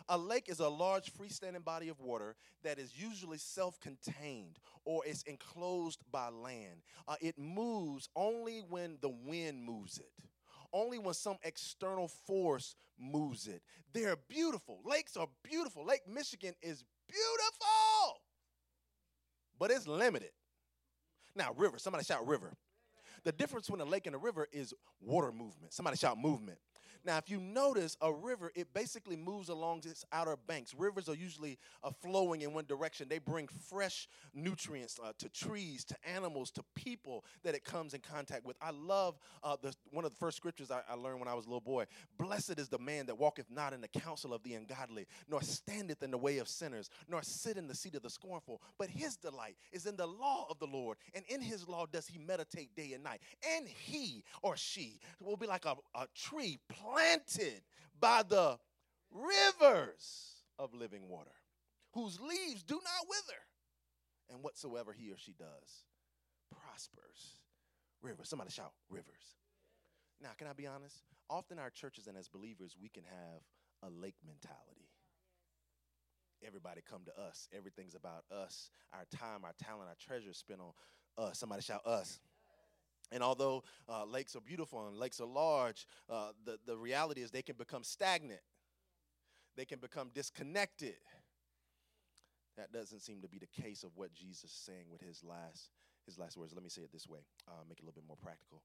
[0.09, 5.05] A lake is a large freestanding body of water that is usually self contained or
[5.05, 6.81] is enclosed by land.
[7.07, 10.11] Uh, it moves only when the wind moves it
[10.73, 13.61] only when some external force moves it.
[13.93, 14.79] They're beautiful.
[14.85, 15.85] Lakes are beautiful.
[15.85, 18.21] Lake Michigan is beautiful,
[19.59, 20.31] but it's limited.
[21.35, 22.53] Now, river, somebody shout river.
[23.23, 25.73] The difference between a lake and a river is water movement.
[25.73, 26.57] Somebody shout movement.
[27.03, 30.73] Now, if you notice a river, it basically moves along its outer banks.
[30.77, 33.07] Rivers are usually uh, flowing in one direction.
[33.09, 38.01] They bring fresh nutrients uh, to trees, to animals, to people that it comes in
[38.01, 38.55] contact with.
[38.61, 41.45] I love uh, the, one of the first scriptures I, I learned when I was
[41.45, 41.85] a little boy.
[42.19, 46.03] Blessed is the man that walketh not in the counsel of the ungodly, nor standeth
[46.03, 48.61] in the way of sinners, nor sit in the seat of the scornful.
[48.77, 52.05] But his delight is in the law of the Lord, and in his law does
[52.05, 53.21] he meditate day and night.
[53.57, 57.61] And he or she will be like a, a tree planted planted
[57.99, 58.57] by the
[59.11, 61.31] rivers of living water,
[61.93, 63.39] whose leaves do not wither,
[64.29, 65.83] and whatsoever he or she does
[66.51, 67.37] prospers.
[68.01, 68.29] Rivers.
[68.29, 69.37] Somebody shout, rivers.
[70.21, 71.03] Now, can I be honest?
[71.29, 73.41] Often our churches and as believers, we can have
[73.83, 74.89] a lake mentality.
[76.45, 77.47] Everybody come to us.
[77.55, 78.71] Everything's about us.
[78.93, 80.73] Our time, our talent, our treasure spent on
[81.23, 81.39] us.
[81.39, 82.19] Somebody shout us.
[83.11, 87.31] And although uh, lakes are beautiful and lakes are large, uh, the, the reality is
[87.31, 88.39] they can become stagnant.
[89.57, 90.95] They can become disconnected.
[92.57, 95.71] That doesn't seem to be the case of what Jesus is saying with his last,
[96.05, 96.53] his last words.
[96.53, 98.61] Let me say it this way, uh, make it a little bit more practical.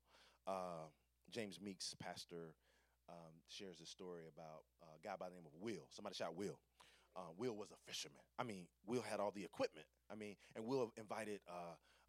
[0.47, 0.91] Uh,
[1.31, 2.55] James Meeks, pastor,
[3.09, 5.87] um, shares a story about a guy by the name of Will.
[5.91, 6.59] Somebody shout Will.
[7.17, 8.21] Uh, Will was a fisherman.
[8.39, 9.87] I mean, Will had all the equipment.
[10.11, 11.41] I mean, and Will invited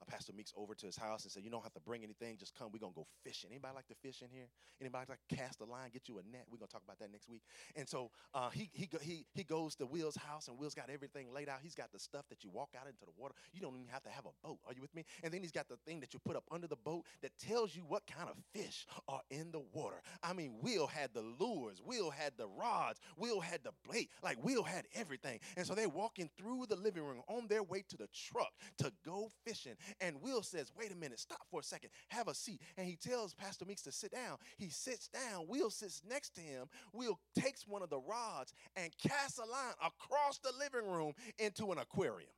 [0.02, 2.38] uh, Pastor Meeks over to his house and said, "You don't have to bring anything.
[2.38, 2.70] Just come.
[2.72, 3.50] We're gonna go fishing.
[3.52, 4.48] Anybody like to fish in here?
[4.82, 5.90] Anybody like to cast a line?
[5.92, 6.46] Get you a net.
[6.50, 7.42] We're gonna talk about that next week."
[7.76, 11.34] And so uh, he he he he goes to Will's house, and Will's got everything
[11.34, 11.60] laid out.
[11.62, 13.34] He's got the stuff that you walk out into the water.
[13.54, 14.60] You don't even have to have a boat.
[14.66, 15.06] Are you with me?
[15.24, 17.76] And then he's got the thing that you put up under the boat that tells
[17.76, 20.02] you what kind of fish are in the water.
[20.24, 21.82] I mean, Will had the lures.
[21.84, 23.00] Will had the rods.
[23.18, 24.10] Will had the bait.
[24.24, 25.40] Like Will had everything.
[25.56, 28.92] And so they're walking through the living room on their way to the truck to
[29.06, 29.76] go fishing.
[30.02, 32.62] And Will says, wait a minute, stop for a second, have a seat.
[32.78, 34.38] And he tells Pastor Meeks to sit down.
[34.58, 35.46] He sits down.
[35.48, 36.68] Will sits next to him.
[36.94, 41.72] Will takes one of the rods and casts a line across the living room into
[41.72, 42.30] an aquarium.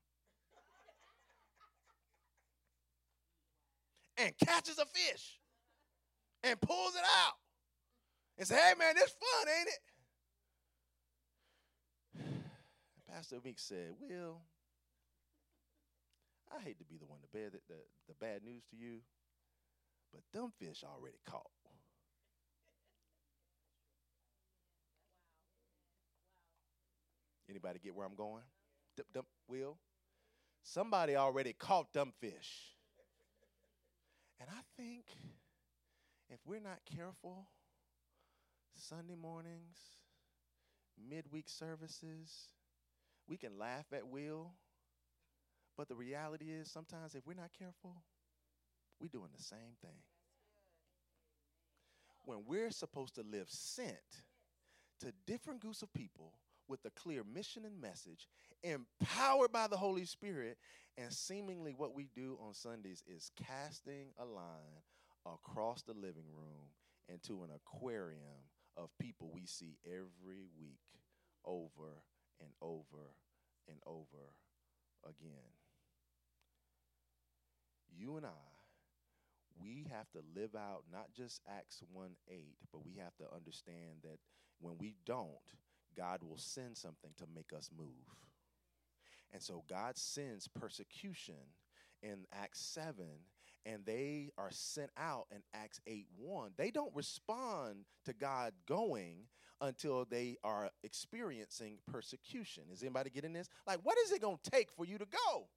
[4.19, 5.39] and catches a fish
[6.43, 7.33] and pulls it out
[8.37, 9.69] and say, hey man, this fun, ain't
[12.25, 12.43] it?
[13.13, 14.41] Pastor Meeks said, Will,
[16.51, 18.99] I hate to be the one to bear the, the, the bad news to you,
[20.11, 21.49] but them fish already caught.
[27.49, 28.43] Anybody get where I'm going?
[28.95, 29.77] D- them, Will?
[30.63, 32.75] Somebody already caught them fish.
[34.39, 35.05] And I think
[36.29, 37.47] if we're not careful,
[38.75, 39.77] Sunday mornings,
[41.09, 42.31] midweek services,
[43.27, 44.51] we can laugh at Will
[45.79, 48.03] but the reality is, sometimes if we're not careful,
[48.99, 50.01] we're doing the same thing.
[52.25, 53.95] When we're supposed to live sent
[54.99, 56.33] to different groups of people
[56.67, 58.27] with a clear mission and message,
[58.61, 60.57] empowered by the Holy Spirit,
[60.97, 64.83] and seemingly what we do on Sundays is casting a line
[65.25, 66.73] across the living room
[67.07, 68.43] into an aquarium
[68.75, 70.81] of people we see every week
[71.45, 72.03] over
[72.41, 73.13] and over
[73.69, 74.33] and over
[75.05, 75.58] again
[77.97, 78.49] you and I,
[79.61, 84.03] we have to live out not just Acts 1 8, but we have to understand
[84.03, 84.19] that
[84.59, 85.29] when we don't,
[85.97, 87.87] God will send something to make us move.
[89.31, 91.35] And so God sends persecution
[92.01, 93.05] in Acts 7,
[93.65, 96.51] and they are sent out in Acts 8 1.
[96.57, 99.27] They don't respond to God going
[99.61, 102.63] until they are experiencing persecution.
[102.71, 103.49] Is anybody getting this?
[103.67, 105.47] Like, what is it going to take for you to go?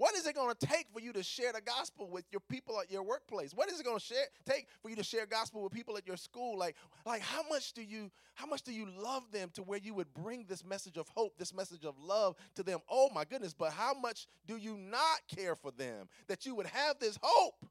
[0.00, 2.80] What is it going to take for you to share the gospel with your people
[2.80, 3.52] at your workplace?
[3.52, 4.14] What is it going to
[4.46, 6.56] take for you to share gospel with people at your school?
[6.58, 9.92] Like, like how much do you how much do you love them to where you
[9.92, 12.78] would bring this message of hope, this message of love to them?
[12.88, 16.68] Oh my goodness, but how much do you not care for them that you would
[16.68, 17.66] have this hope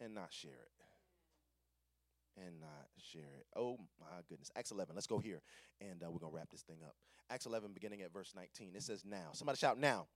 [0.00, 2.44] and not share it?
[2.44, 3.46] And not share it.
[3.54, 4.50] Oh my goodness.
[4.56, 4.96] Acts 11.
[4.96, 5.42] Let's go here
[5.80, 6.96] and uh, we're going to wrap this thing up.
[7.30, 8.72] Acts 11, beginning at verse 19.
[8.74, 9.28] It says, Now.
[9.32, 10.08] Somebody shout, Now.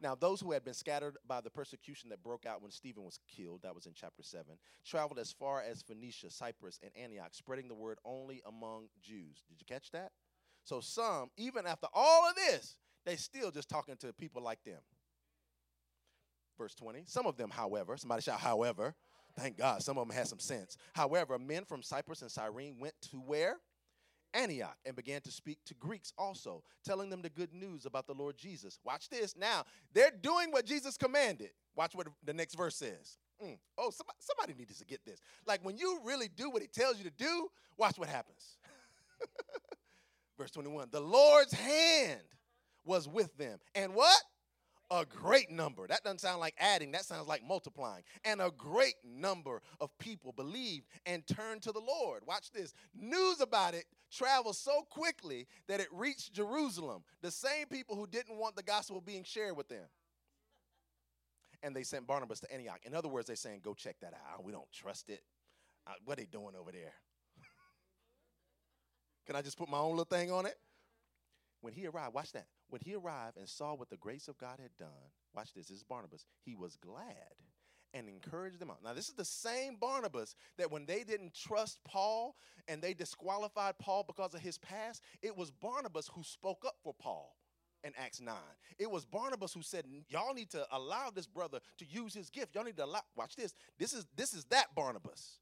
[0.00, 3.18] Now, those who had been scattered by the persecution that broke out when Stephen was
[3.34, 4.44] killed, that was in chapter 7,
[4.84, 9.42] traveled as far as Phoenicia, Cyprus, and Antioch, spreading the word only among Jews.
[9.48, 10.12] Did you catch that?
[10.64, 14.80] So, some, even after all of this, they still just talking to people like them.
[16.58, 17.04] Verse 20.
[17.06, 18.94] Some of them, however, somebody shout, however,
[19.38, 20.76] thank God, some of them had some sense.
[20.94, 23.56] However, men from Cyprus and Cyrene went to where?
[24.34, 28.14] Antioch and began to speak to Greeks also, telling them the good news about the
[28.14, 28.78] Lord Jesus.
[28.84, 29.36] Watch this.
[29.36, 31.50] Now, they're doing what Jesus commanded.
[31.74, 33.18] Watch what the next verse says.
[33.42, 33.58] Mm.
[33.76, 35.20] Oh, somebody, somebody needs to get this.
[35.46, 38.56] Like when you really do what he tells you to do, watch what happens.
[40.38, 42.20] Verse 21 The Lord's hand
[42.84, 43.58] was with them.
[43.74, 44.16] And what?
[44.90, 45.86] A great number.
[45.86, 48.02] That doesn't sound like adding, that sounds like multiplying.
[48.24, 52.22] And a great number of people believed and turned to the Lord.
[52.26, 52.72] Watch this.
[52.94, 58.38] News about it traveled so quickly that it reached Jerusalem, the same people who didn't
[58.38, 59.84] want the gospel being shared with them.
[61.62, 62.80] And they sent Barnabas to Antioch.
[62.84, 64.44] In other words, they're saying, go check that out.
[64.44, 65.22] We don't trust it.
[65.86, 66.92] Uh, what are they doing over there?
[69.26, 70.56] Can I just put my own little thing on it?
[71.60, 72.46] When he arrived, watch that.
[72.68, 75.78] When he arrived and saw what the grace of God had done, watch this, this
[75.78, 77.34] is Barnabas, he was glad
[77.94, 78.82] and encouraged them out.
[78.84, 82.36] Now, this is the same Barnabas that when they didn't trust Paul
[82.68, 86.94] and they disqualified Paul because of his past, it was Barnabas who spoke up for
[86.94, 87.36] Paul
[87.84, 88.34] in Acts 9.
[88.78, 92.54] It was Barnabas who said, Y'all need to allow this brother to use his gift.
[92.54, 93.54] Y'all need to allow, watch this.
[93.78, 95.38] This is this is that Barnabas.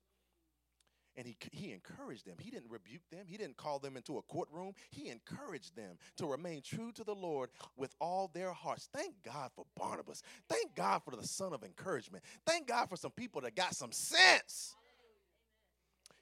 [1.17, 2.37] And he, he encouraged them.
[2.41, 3.27] He didn't rebuke them.
[3.27, 4.73] He didn't call them into a courtroom.
[4.91, 8.89] He encouraged them to remain true to the Lord with all their hearts.
[8.93, 10.23] Thank God for Barnabas.
[10.49, 12.25] Thank God for the son of encouragement.
[12.47, 14.75] Thank God for some people that got some sense.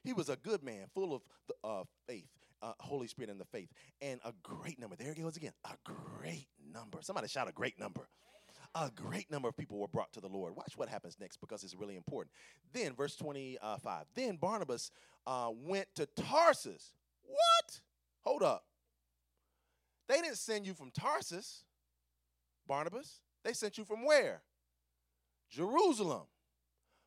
[0.03, 2.27] He was a good man, full of the, uh, faith,
[2.61, 3.69] uh, Holy Spirit, and the faith,
[4.01, 4.95] and a great number.
[4.95, 5.53] There he goes again.
[5.65, 6.99] A great number.
[7.01, 8.07] Somebody shout a great number.
[8.75, 10.55] A great number of people were brought to the Lord.
[10.55, 12.33] Watch what happens next because it's really important.
[12.73, 13.81] Then, verse 25.
[14.15, 14.91] Then Barnabas
[15.27, 16.93] uh, went to Tarsus.
[17.23, 17.79] What?
[18.21, 18.65] Hold up.
[20.07, 21.63] They didn't send you from Tarsus,
[22.67, 23.21] Barnabas.
[23.43, 24.41] They sent you from where?
[25.49, 26.23] Jerusalem.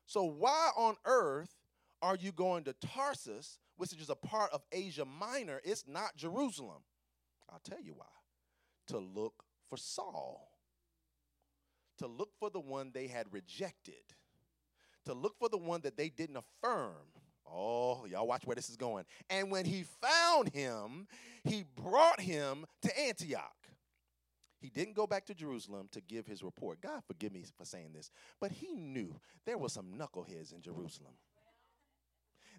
[0.05, 1.53] So, why on earth
[2.01, 5.61] are you going to Tarsus, which is a part of Asia Minor?
[5.63, 6.83] It's not Jerusalem.
[7.51, 8.05] I'll tell you why.
[8.87, 10.49] To look for Saul,
[11.97, 13.95] to look for the one they had rejected,
[15.05, 16.95] to look for the one that they didn't affirm.
[17.49, 19.05] Oh, y'all watch where this is going.
[19.29, 21.07] And when he found him,
[21.43, 23.53] he brought him to Antioch.
[24.59, 26.81] He didn't go back to Jerusalem to give his report.
[26.81, 28.09] God forgive me for saying this,
[28.41, 29.13] but he knew
[29.45, 31.13] there were some knuckleheads in Jerusalem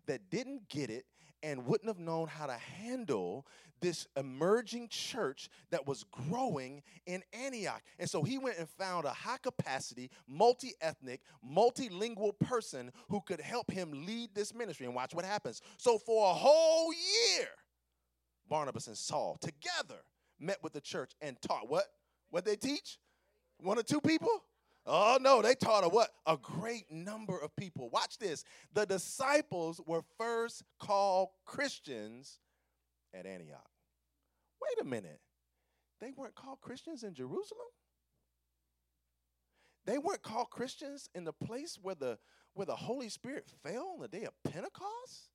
[0.08, 1.04] that didn't get it
[1.42, 3.46] and wouldn't have known how to handle
[3.80, 7.80] this emerging church that was growing in Antioch.
[7.98, 13.40] And so he went and found a high capacity, multi ethnic, multilingual person who could
[13.40, 14.86] help him lead this ministry.
[14.86, 15.62] And watch what happens.
[15.76, 17.48] So for a whole year,
[18.48, 20.00] Barnabas and Saul together
[20.40, 21.84] met with the church and taught what?
[22.30, 22.98] What they teach?
[23.60, 24.42] One or two people?
[24.90, 26.08] Oh no, they taught a what?
[26.26, 27.90] A great number of people.
[27.90, 28.42] Watch this.
[28.72, 32.38] The disciples were first called Christians
[33.12, 33.68] at Antioch.
[34.62, 35.20] Wait a minute.
[36.00, 37.68] They weren't called Christians in Jerusalem?
[39.84, 42.18] They weren't called Christians in the place where the
[42.54, 45.30] where the Holy Spirit fell on the day of Pentecost?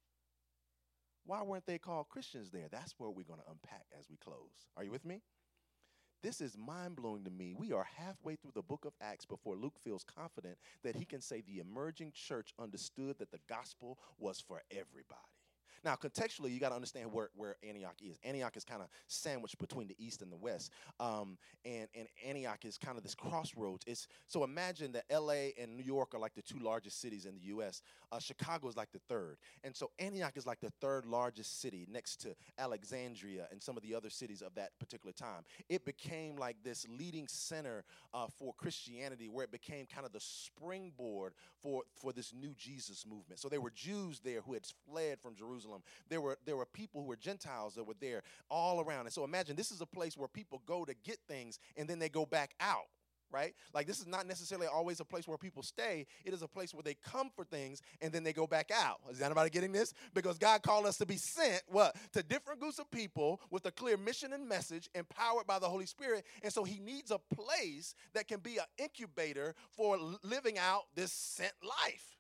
[1.26, 2.68] Why weren't they called Christians there?
[2.72, 4.68] That's where we're going to unpack as we close.
[4.76, 5.22] Are you with me?
[6.24, 7.54] This is mind blowing to me.
[7.54, 11.20] We are halfway through the book of Acts before Luke feels confident that he can
[11.20, 15.33] say the emerging church understood that the gospel was for everybody.
[15.84, 18.18] Now, contextually, you got to understand where, where Antioch is.
[18.24, 22.64] Antioch is kind of sandwiched between the east and the west, um, and and Antioch
[22.64, 23.84] is kind of this crossroads.
[23.86, 25.54] It's so imagine that L.A.
[25.60, 27.82] and New York are like the two largest cities in the U.S.
[28.12, 31.86] Uh, Chicago is like the third, and so Antioch is like the third largest city
[31.92, 35.44] next to Alexandria and some of the other cities of that particular time.
[35.68, 40.22] It became like this leading center uh, for Christianity, where it became kind of the
[40.22, 43.40] springboard for for this new Jesus movement.
[43.40, 45.84] So there were Jews there who had fled from Jerusalem Jerusalem.
[46.10, 49.06] There were there were people who were Gentiles that were there all around.
[49.06, 52.00] And so imagine this is a place where people go to get things and then
[52.00, 52.86] they go back out
[53.32, 53.56] right?
[53.74, 56.06] Like this is not necessarily always a place where people stay.
[56.24, 59.00] It is a place where they come for things and then they go back out.
[59.10, 59.92] Is anybody getting this?
[60.14, 63.72] Because God called us to be sent what to different groups of people with a
[63.72, 66.28] clear mission and message, empowered by the Holy Spirit.
[66.44, 71.12] And so He needs a place that can be an incubator for living out this
[71.12, 72.14] sent life.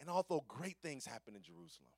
[0.00, 1.88] And although great things happened in Jerusalem,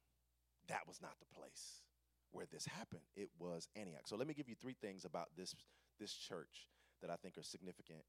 [0.69, 1.83] that was not the place
[2.31, 3.03] where this happened.
[3.17, 4.07] It was Antioch.
[4.07, 5.55] So let me give you three things about this,
[5.99, 6.69] this church
[7.01, 8.01] that I think are significant,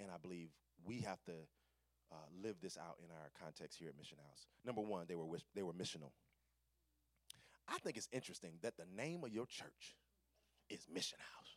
[0.00, 0.48] and I believe
[0.84, 1.32] we have to
[2.10, 4.46] uh, live this out in our context here at Mission House.
[4.64, 6.10] Number one, they were they were missional.
[7.68, 9.96] I think it's interesting that the name of your church
[10.70, 11.56] is Mission House,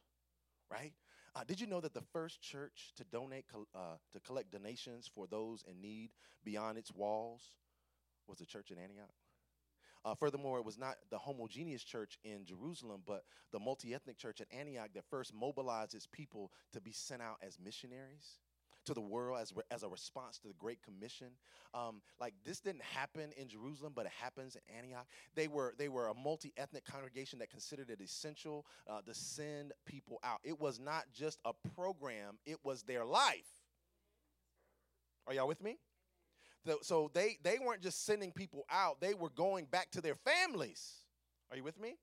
[0.70, 0.94] right?
[1.34, 5.28] Uh, did you know that the first church to donate uh, to collect donations for
[5.28, 6.12] those in need
[6.44, 7.42] beyond its walls
[8.32, 9.12] was the church in Antioch.
[10.04, 14.42] Uh, furthermore, it was not the homogeneous church in Jerusalem, but the multi ethnic church
[14.42, 18.40] at Antioch that first mobilized its people to be sent out as missionaries
[18.86, 21.28] to the world as, re- as a response to the Great Commission.
[21.76, 25.06] Um, like this didn't happen in Jerusalem, but it happens in Antioch.
[25.36, 29.74] They were they were a multi ethnic congregation that considered it essential uh, to send
[29.86, 30.40] people out.
[30.44, 33.46] It was not just a program; it was their life.
[35.28, 35.78] Are y'all with me?
[36.82, 40.94] So they, they weren't just sending people out, they were going back to their families.
[41.50, 41.98] Are you with me?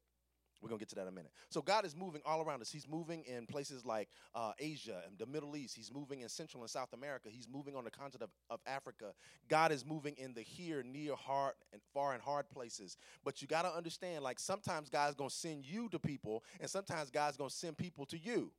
[0.61, 1.31] We're going to get to that in a minute.
[1.51, 2.71] So God is moving all around us.
[2.71, 5.77] He's moving in places like uh, Asia and the Middle East.
[5.77, 7.29] He's moving in Central and South America.
[7.31, 9.13] He's moving on the continent of, of Africa.
[9.49, 12.97] God is moving in the here, near, hard, and far and hard places.
[13.25, 16.69] But you got to understand, like sometimes God's going to send you to people, and
[16.69, 18.51] sometimes God's going to send people to you.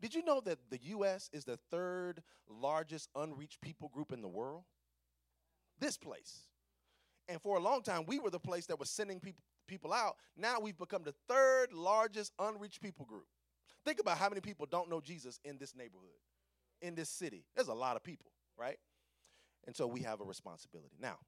[0.00, 1.28] Did you know that the U.S.
[1.32, 4.62] is the third largest unreached people group in the world?
[5.80, 6.48] This place.
[7.28, 10.16] And for a long time, we were the place that was sending people people out.
[10.36, 13.26] Now we've become the third largest unreached people group.
[13.84, 16.18] Think about how many people don't know Jesus in this neighborhood,
[16.82, 17.44] in this city.
[17.54, 18.78] There's a lot of people, right?
[19.66, 20.96] And so we have a responsibility.
[21.00, 21.18] Now,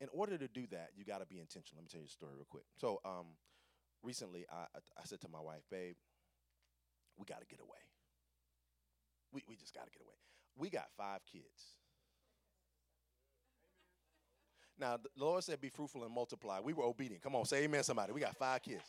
[0.00, 1.80] in order to do that, you got to be intentional.
[1.80, 2.64] Let me tell you a story real quick.
[2.76, 3.26] So, um,
[4.02, 4.66] recently, I,
[4.98, 5.94] I said to my wife, babe,
[7.16, 7.80] we got to get away.
[9.32, 10.16] We, we just got to get away.
[10.56, 11.80] We got five kids.
[14.78, 16.60] Now, the Lord said, be fruitful and multiply.
[16.60, 17.22] We were obedient.
[17.22, 18.12] Come on, say amen, somebody.
[18.12, 18.82] We got five kids.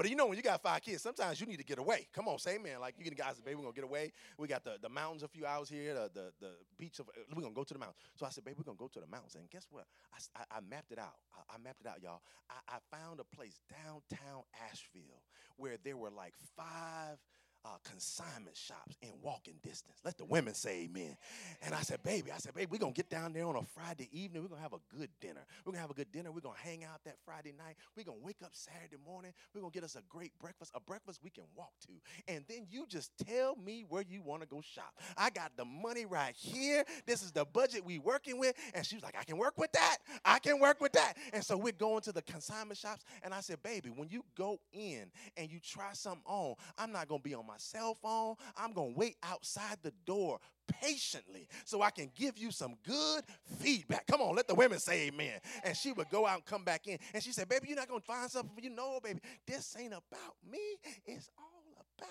[0.00, 2.08] But you know, when you got five kids, sometimes you need to get away.
[2.14, 2.80] Come on, say amen.
[2.80, 4.12] Like you get guys, baby, we're gonna get away.
[4.38, 7.00] We got the, the mountains a few hours here, the, the, the beach.
[7.00, 7.98] Of, we're gonna go to the mountains.
[8.16, 9.34] So I said, baby, we're gonna go to the mountains.
[9.34, 9.84] And guess what?
[10.10, 11.16] I, I, I mapped it out.
[11.36, 12.22] I, I, mapped it out, y'all.
[12.48, 15.20] I, I found a place downtown Asheville
[15.58, 17.18] where there were like five
[17.64, 19.98] uh, consignment shops in walking distance.
[20.04, 21.16] Let the women say amen.
[21.62, 23.62] And I said, baby, I said, baby, we're going to get down there on a
[23.62, 24.42] Friday evening.
[24.42, 25.40] We're going to have a good dinner.
[25.64, 26.32] We're going to have a good dinner.
[26.32, 27.76] We're going to hang out that Friday night.
[27.96, 29.32] We're going to wake up Saturday morning.
[29.54, 32.32] We're going to get us a great breakfast, a breakfast we can walk to.
[32.32, 34.94] And then you just tell me where you want to go shop.
[35.16, 36.84] I got the money right here.
[37.06, 38.54] This is the budget we working with.
[38.74, 39.98] And she was like, I can work with that.
[40.24, 41.14] I can work with that.
[41.32, 43.04] And so we're going to the consignment shops.
[43.22, 47.08] And I said, baby, when you go in and you try something on, I'm not
[47.08, 48.36] going to be on my cell phone.
[48.56, 50.38] I'm going to wait outside the door
[50.68, 53.24] patiently so I can give you some good
[53.58, 54.06] feedback.
[54.06, 55.40] Come on, let the women say amen.
[55.64, 56.98] And she would go out and come back in.
[57.12, 58.70] And she said, Baby, you're not going to find something for you.
[58.70, 60.58] No, baby, this ain't about me.
[61.06, 62.08] It's all about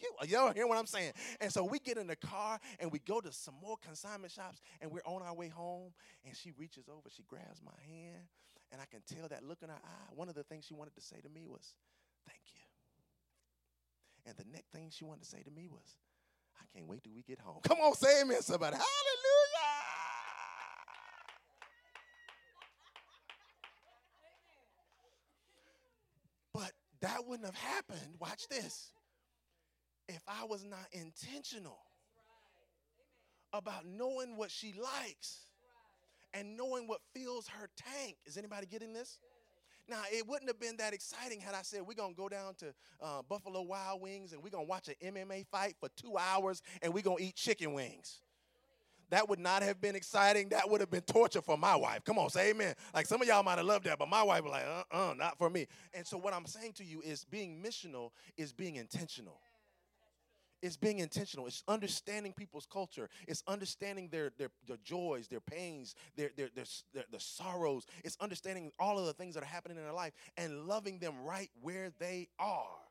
[0.00, 0.28] you.
[0.28, 1.12] Y'all hear what I'm saying?
[1.40, 4.60] And so we get in the car and we go to some more consignment shops
[4.80, 5.92] and we're on our way home.
[6.24, 8.24] And she reaches over, she grabs my hand,
[8.72, 10.14] and I can tell that look in her eye.
[10.14, 11.74] One of the things she wanted to say to me was,
[12.26, 12.59] Thank you.
[14.26, 15.96] And the next thing she wanted to say to me was,
[16.56, 17.60] I can't wait till we get home.
[17.62, 18.76] Come on, say amen, somebody.
[18.76, 18.86] Hallelujah.
[26.52, 28.16] But that wouldn't have happened.
[28.18, 28.92] Watch this.
[30.08, 31.78] If I was not intentional
[33.52, 35.46] about knowing what she likes
[36.34, 38.16] and knowing what fills her tank.
[38.26, 39.18] Is anybody getting this?
[39.90, 42.54] Now, it wouldn't have been that exciting had I said, we're going to go down
[42.58, 42.66] to
[43.02, 46.62] uh, Buffalo Wild Wings and we're going to watch an MMA fight for two hours
[46.80, 48.20] and we're going to eat chicken wings.
[49.10, 50.50] That would not have been exciting.
[50.50, 52.04] That would have been torture for my wife.
[52.04, 52.74] Come on, say amen.
[52.94, 55.14] Like some of y'all might have loved that, but my wife was like, uh uh,
[55.14, 55.66] not for me.
[55.92, 59.40] And so, what I'm saying to you is being missional is being intentional
[60.62, 61.46] it's being intentional.
[61.46, 63.08] It's understanding people's culture.
[63.26, 67.86] It's understanding their their, their joys, their pains, their, their, their, their, their sorrows.
[68.04, 71.14] It's understanding all of the things that are happening in their life and loving them
[71.24, 72.89] right where they are.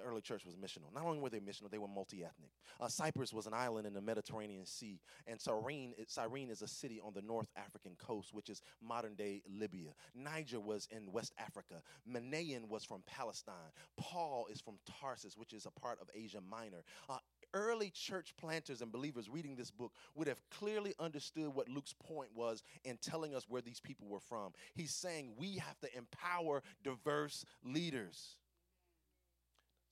[0.00, 0.92] The early church was missional.
[0.94, 2.50] Not only were they missional, they were multi ethnic.
[2.80, 7.00] Uh, Cyprus was an island in the Mediterranean Sea, and Cyrene, Cyrene is a city
[7.04, 9.90] on the North African coast, which is modern day Libya.
[10.14, 11.82] Niger was in West Africa.
[12.10, 13.54] Manaen was from Palestine.
[13.98, 16.82] Paul is from Tarsus, which is a part of Asia Minor.
[17.08, 17.18] Uh,
[17.52, 22.30] early church planters and believers reading this book would have clearly understood what Luke's point
[22.34, 24.52] was in telling us where these people were from.
[24.74, 28.36] He's saying we have to empower diverse leaders.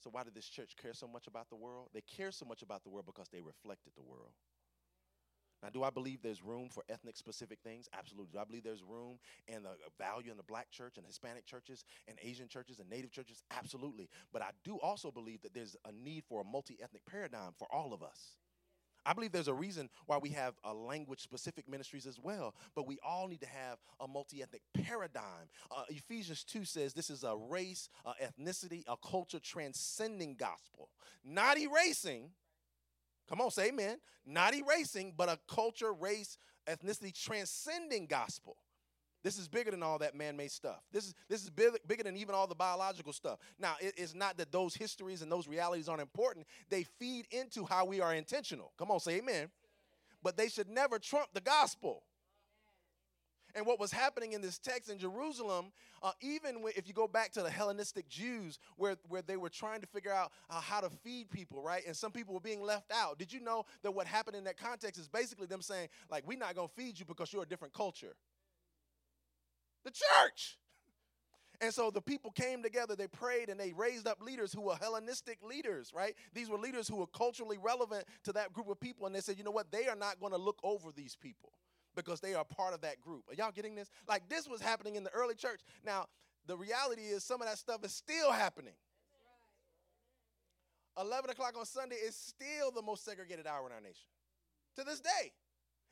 [0.01, 1.91] So, why did this church care so much about the world?
[1.93, 4.33] They care so much about the world because they reflected the world.
[5.63, 7.89] Now, do I believe there's room for ethnic specific things?
[7.93, 8.31] Absolutely.
[8.33, 9.19] Do I believe there's room
[9.49, 13.11] and the value in the black church and Hispanic churches and Asian churches and Native
[13.11, 13.43] churches?
[13.51, 14.09] Absolutely.
[14.33, 17.67] But I do also believe that there's a need for a multi ethnic paradigm for
[17.73, 18.37] all of us.
[19.05, 22.87] I believe there's a reason why we have a language specific ministries as well, but
[22.87, 25.49] we all need to have a multi ethnic paradigm.
[25.71, 30.91] Uh, Ephesians 2 says this is a race, a ethnicity, a culture transcending gospel,
[31.25, 32.31] not erasing.
[33.29, 33.99] Come on, say amen.
[34.25, 38.57] Not erasing, but a culture, race, ethnicity transcending gospel.
[39.23, 40.81] This is bigger than all that man-made stuff.
[40.93, 43.39] This is this is big, bigger than even all the biological stuff.
[43.59, 46.47] Now, it, it's not that those histories and those realities aren't important.
[46.71, 48.73] They feed into how we are intentional.
[48.79, 49.51] Come on, say amen.
[50.23, 52.05] But they should never trump the gospel.
[53.55, 57.09] And what was happening in this text in Jerusalem, uh, even when, if you go
[57.09, 60.81] back to the Hellenistic Jews, where, where they were trying to figure out uh, how
[60.81, 61.83] to feed people, right?
[61.87, 63.19] And some people were being left out.
[63.19, 66.39] Did you know that what happened in that context is basically them saying, like, we're
[66.39, 68.15] not going to feed you because you're a different culture?
[69.85, 70.59] The church.
[71.61, 74.77] And so the people came together, they prayed, and they raised up leaders who were
[74.77, 76.15] Hellenistic leaders, right?
[76.33, 79.07] These were leaders who were culturally relevant to that group of people.
[79.07, 79.73] And they said, you know what?
[79.73, 81.53] They are not going to look over these people
[81.97, 83.25] because they are part of that group.
[83.29, 83.91] Are y'all getting this?
[84.09, 85.61] Like this was happening in the early church.
[85.85, 86.07] Now,
[86.47, 88.75] the reality is some of that stuff is still happening.
[90.99, 94.07] 11 o'clock on Sunday is still the most segregated hour in our nation
[94.77, 95.33] to this day.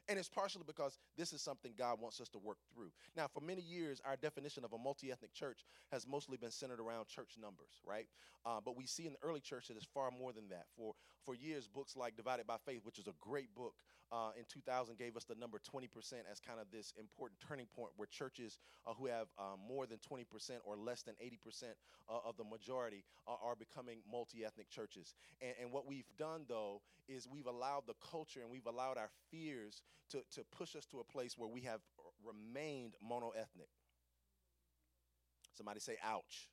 [0.09, 2.91] And it's partially because this is something God wants us to work through.
[3.17, 6.79] Now, for many years, our definition of a multi ethnic church has mostly been centered
[6.81, 8.07] around church numbers, right?
[8.45, 10.67] Uh, but we see in the early church that it's far more than that.
[10.77, 10.95] For,
[11.25, 13.75] for years, books like Divided by Faith, which is a great book,
[14.13, 15.89] uh, in 2000 gave us the number 20%
[16.31, 19.99] as kind of this important turning point where churches uh, who have um, more than
[19.99, 20.25] 20%
[20.65, 21.65] or less than 80%
[22.09, 25.15] uh, of the majority are becoming multi ethnic churches.
[25.41, 29.11] And, and what we've done, though, is we've allowed the culture and we've allowed our
[29.31, 31.81] fears to, to push us to a place where we have
[32.25, 33.69] remained mono ethnic.
[35.57, 36.51] Somebody say, ouch.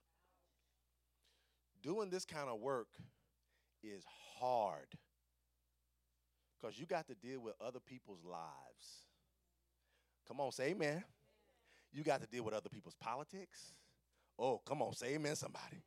[1.81, 2.87] Doing this kind of work
[3.83, 4.05] is
[4.39, 4.87] hard
[6.63, 9.07] because you got to deal with other people's lives.
[10.27, 11.03] Come on, say amen.
[11.91, 13.73] You got to deal with other people's politics.
[14.39, 15.83] Oh, come on, say amen, somebody.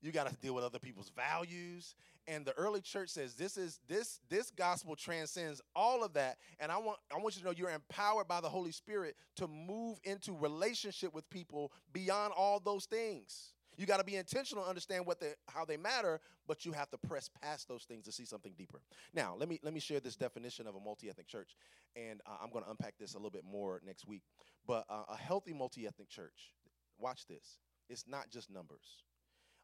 [0.00, 1.94] You got to deal with other people's values.
[2.28, 6.36] And the early church says this is this this gospel transcends all of that.
[6.60, 9.48] And I want I want you to know you're empowered by the Holy Spirit to
[9.48, 13.53] move into relationship with people beyond all those things.
[13.76, 16.98] You got to be intentional, understand what they, how they matter, but you have to
[16.98, 18.80] press past those things to see something deeper.
[19.12, 21.56] Now, let me let me share this definition of a multi-ethnic church,
[21.96, 24.22] and uh, I'm going to unpack this a little bit more next week.
[24.66, 26.52] But uh, a healthy multi-ethnic church,
[26.98, 27.58] watch this.
[27.88, 29.02] It's not just numbers.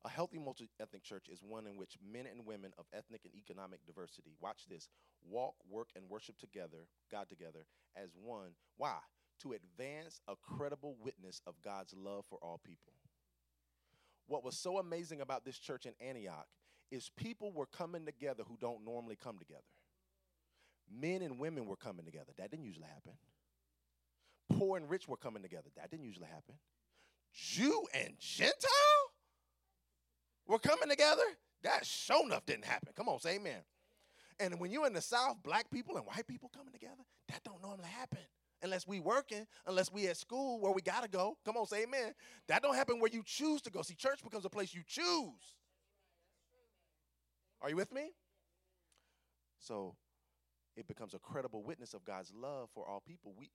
[0.04, 3.84] A healthy multi-ethnic church is one in which men and women of ethnic and economic
[3.86, 4.88] diversity, watch this,
[5.22, 8.52] walk, work, and worship together, God together, as one.
[8.78, 8.96] Why?
[9.42, 12.94] To advance a credible witness of God's love for all people
[14.30, 16.46] what was so amazing about this church in Antioch
[16.90, 19.60] is people were coming together who don't normally come together.
[20.90, 22.32] Men and women were coming together.
[22.38, 23.12] That didn't usually happen.
[24.50, 25.70] Poor and rich were coming together.
[25.76, 26.54] That didn't usually happen.
[27.32, 29.10] Jew and Gentile
[30.46, 31.22] were coming together.
[31.62, 32.92] That show enough didn't happen.
[32.96, 33.60] Come on, say amen.
[34.38, 37.62] And when you're in the South, black people and white people coming together, that don't
[37.62, 38.20] normally happen
[38.62, 41.36] unless we working, unless we at school where we gotta go.
[41.44, 42.14] Come on, say amen.
[42.48, 43.82] That don't happen where you choose to go.
[43.82, 45.54] See, church becomes a place you choose.
[47.62, 48.12] Are you with me?
[49.58, 49.96] So
[50.76, 53.34] it becomes a credible witness of God's love for all people.
[53.36, 53.50] We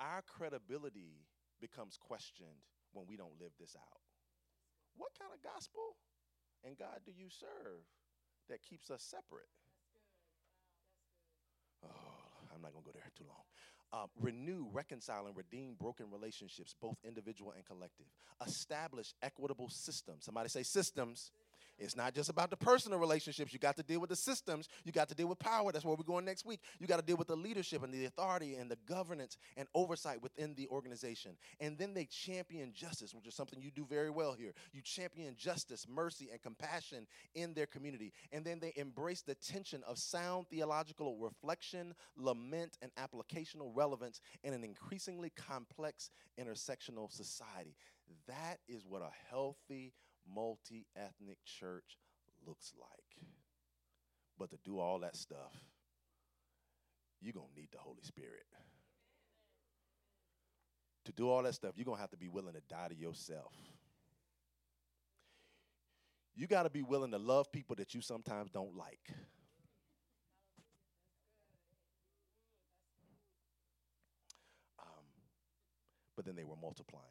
[0.00, 1.22] our credibility
[1.60, 4.00] becomes questioned when we don't live this out.
[4.96, 5.96] What kind of gospel
[6.64, 7.86] and God do you serve
[8.48, 9.50] that keeps us separate?
[11.84, 13.44] Oh, I'm not to go there too long
[13.94, 18.06] uh, renew, reconcile, and redeem broken relationships, both individual and collective.
[18.44, 20.24] Establish equitable systems.
[20.24, 21.30] Somebody say systems.
[21.78, 23.52] It's not just about the personal relationships.
[23.52, 24.68] You got to deal with the systems.
[24.84, 25.72] You got to deal with power.
[25.72, 26.60] That's where we're going next week.
[26.78, 30.22] You got to deal with the leadership and the authority and the governance and oversight
[30.22, 31.32] within the organization.
[31.60, 34.52] And then they champion justice, which is something you do very well here.
[34.72, 38.12] You champion justice, mercy, and compassion in their community.
[38.32, 44.54] And then they embrace the tension of sound theological reflection, lament, and applicational relevance in
[44.54, 46.10] an increasingly complex
[46.40, 47.74] intersectional society.
[48.28, 49.92] That is what a healthy,
[50.32, 51.98] multi ethnic church
[52.46, 53.28] looks like.
[54.38, 55.54] But to do all that stuff,
[57.20, 58.44] you're going to need the Holy Spirit.
[61.06, 62.96] To do all that stuff, you're going to have to be willing to die to
[62.96, 63.54] yourself.
[66.34, 69.10] You got to be willing to love people that you sometimes don't like.
[74.80, 75.04] Um,
[76.16, 77.04] but then they were multiplying.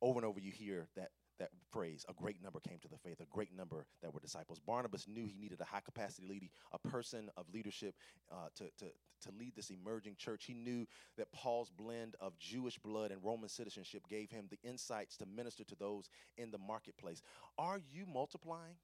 [0.00, 1.10] Over and over, you hear that
[1.44, 4.58] that phrase, a great number came to the faith, a great number that were disciples.
[4.58, 7.94] Barnabas knew he needed a high capacity leader, a person of leadership
[8.32, 8.86] uh, to, to,
[9.20, 10.46] to lead this emerging church.
[10.46, 10.86] He knew
[11.18, 15.64] that Paul's blend of Jewish blood and Roman citizenship gave him the insights to minister
[15.64, 17.20] to those in the marketplace.
[17.58, 18.76] Are you multiplying?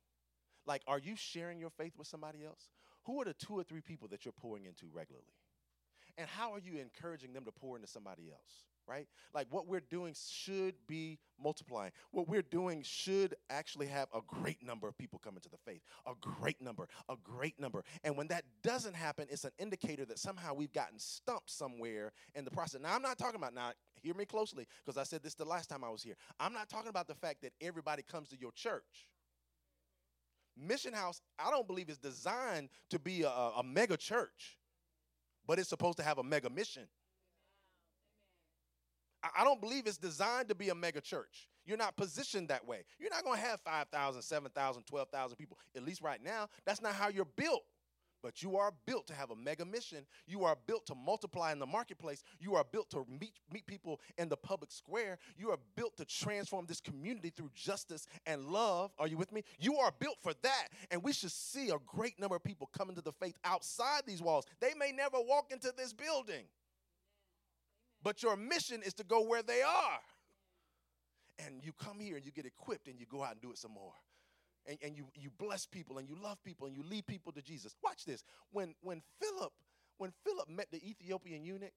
[0.66, 2.68] Like, are you sharing your faith with somebody else?
[3.04, 5.32] Who are the two or three people that you're pouring into regularly?
[6.18, 8.66] And how are you encouraging them to pour into somebody else?
[8.90, 9.06] Right?
[9.32, 11.92] Like what we're doing should be multiplying.
[12.10, 15.82] What we're doing should actually have a great number of people coming to the faith.
[16.06, 17.84] A great number, a great number.
[18.02, 22.44] And when that doesn't happen, it's an indicator that somehow we've gotten stumped somewhere in
[22.44, 22.80] the process.
[22.80, 23.70] Now, I'm not talking about, now,
[24.02, 26.16] hear me closely, because I said this the last time I was here.
[26.40, 29.08] I'm not talking about the fact that everybody comes to your church.
[30.56, 34.58] Mission House, I don't believe is designed to be a, a mega church,
[35.46, 36.88] but it's supposed to have a mega mission.
[39.22, 41.48] I don't believe it's designed to be a mega church.
[41.64, 42.84] You're not positioned that way.
[42.98, 46.48] You're not going to have 5,000, 7,000, 12,000 people, at least right now.
[46.64, 47.62] That's not how you're built.
[48.22, 50.06] But you are built to have a mega mission.
[50.26, 52.22] You are built to multiply in the marketplace.
[52.38, 55.18] You are built to meet, meet people in the public square.
[55.36, 58.92] You are built to transform this community through justice and love.
[58.98, 59.42] Are you with me?
[59.58, 60.68] You are built for that.
[60.90, 64.20] And we should see a great number of people coming to the faith outside these
[64.20, 64.44] walls.
[64.60, 66.44] They may never walk into this building.
[68.02, 70.00] But your mission is to go where they are.
[71.38, 73.58] And you come here and you get equipped and you go out and do it
[73.58, 73.94] some more.
[74.66, 77.40] And, and you, you bless people and you love people and you lead people to
[77.40, 77.74] Jesus.
[77.82, 78.24] Watch this.
[78.52, 79.52] When, when Philip
[80.00, 81.72] when Philip met the Ethiopian eunuch,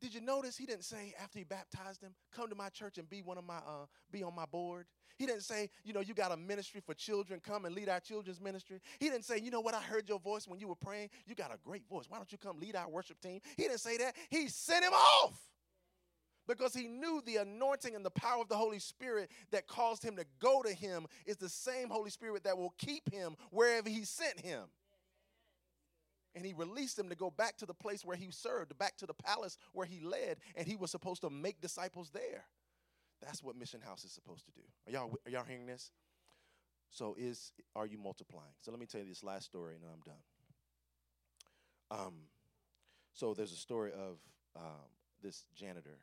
[0.00, 3.08] did you notice he didn't say after he baptized him, come to my church and
[3.08, 4.86] be one of my uh, be on my board?
[5.16, 7.98] He didn't say, you know, you got a ministry for children, come and lead our
[7.98, 8.80] children's ministry.
[9.00, 11.10] He didn't say, you know what, I heard your voice when you were praying.
[11.26, 12.04] You got a great voice.
[12.08, 13.40] Why don't you come lead our worship team?
[13.56, 14.14] He didn't say that.
[14.30, 15.34] He sent him off
[16.46, 20.16] because he knew the anointing and the power of the Holy Spirit that caused him
[20.16, 24.04] to go to him is the same Holy Spirit that will keep him wherever he
[24.04, 24.62] sent him
[26.34, 29.06] and he released him to go back to the place where he served, back to
[29.06, 32.44] the palace where he led, and he was supposed to make disciples there.
[33.20, 34.60] That's what Mission House is supposed to do.
[34.86, 35.90] Are y'all, are y'all hearing this?
[36.90, 38.54] So is are you multiplying?
[38.60, 40.22] So let me tell you this last story, and I'm done.
[41.90, 42.14] Um,
[43.12, 44.18] so there's a story of
[44.56, 44.88] um,
[45.22, 45.98] this janitor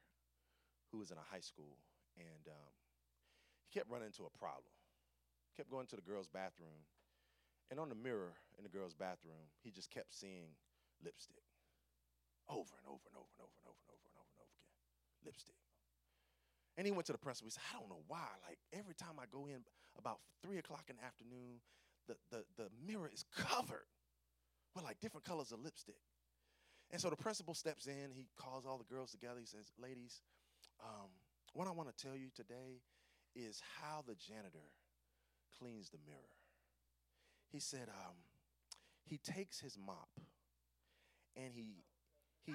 [0.92, 1.78] who was in a high school,
[2.18, 2.72] and um,
[3.64, 4.72] he kept running into a problem.
[5.58, 6.84] Kept going to the girls' bathroom,
[7.72, 10.54] and on the mirror in the girl's bathroom, he just kept seeing
[11.04, 11.44] lipstick
[12.50, 14.62] over and over and over and over and over and over and over and over
[14.62, 14.74] again.
[15.26, 15.58] Lipstick.
[16.78, 17.48] And he went to the principal.
[17.48, 18.28] He said, I don't know why.
[18.46, 19.64] Like every time I go in
[19.98, 21.64] about three o'clock in the afternoon,
[22.06, 23.90] the, the, the mirror is covered
[24.76, 26.04] with like different colors of lipstick.
[26.92, 28.12] And so the principal steps in.
[28.14, 29.40] He calls all the girls together.
[29.40, 30.22] He says, Ladies,
[30.84, 31.10] um,
[31.54, 32.84] what I want to tell you today
[33.36, 34.70] is how the janitor
[35.58, 36.36] cleans the mirror
[37.56, 38.16] he said um,
[39.06, 40.10] he takes his mop
[41.38, 41.86] and he
[42.44, 42.54] he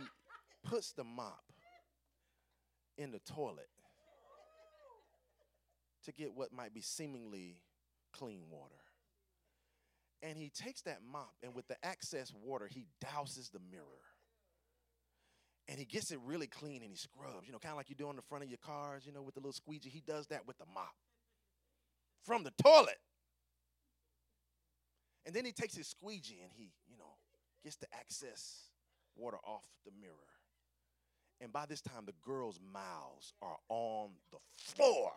[0.63, 1.43] puts the mop
[2.99, 3.71] in the toilet
[6.05, 7.57] to get what might be seemingly
[8.13, 8.75] clean water.
[10.23, 13.85] And he takes that mop and with the excess water, he douses the mirror.
[15.67, 17.97] And he gets it really clean and he scrubs, you know, kind of like you
[17.97, 19.89] do on the front of your cars, you know, with the little squeegee.
[19.89, 20.95] He does that with the mop
[22.23, 22.99] from the toilet.
[25.27, 27.17] And then he takes his squeegee and he, you know,
[27.63, 28.71] gets the excess
[29.17, 30.15] water off the mirror.
[31.41, 35.13] And by this time, the girls' mouths are on the floor.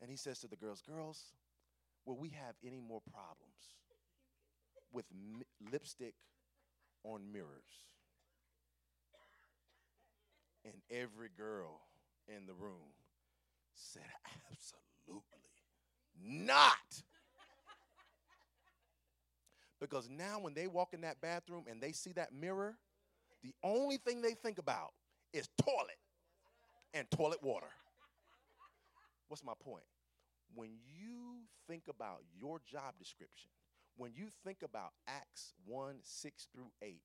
[0.00, 1.32] And he says to the girls, Girls,
[2.04, 3.76] will we have any more problems
[4.92, 6.14] with mi- lipstick
[7.04, 7.48] on mirrors?
[10.64, 11.80] And every girl
[12.26, 12.94] in the room
[13.74, 14.02] said,
[14.50, 15.22] Absolutely
[16.22, 17.02] not.
[19.84, 22.74] Because now, when they walk in that bathroom and they see that mirror,
[23.42, 24.92] the only thing they think about
[25.34, 25.98] is toilet
[26.94, 27.66] and toilet water.
[29.28, 29.84] What's my point?
[30.54, 33.50] When you think about your job description,
[33.98, 37.02] when you think about Acts 1 6 through 8,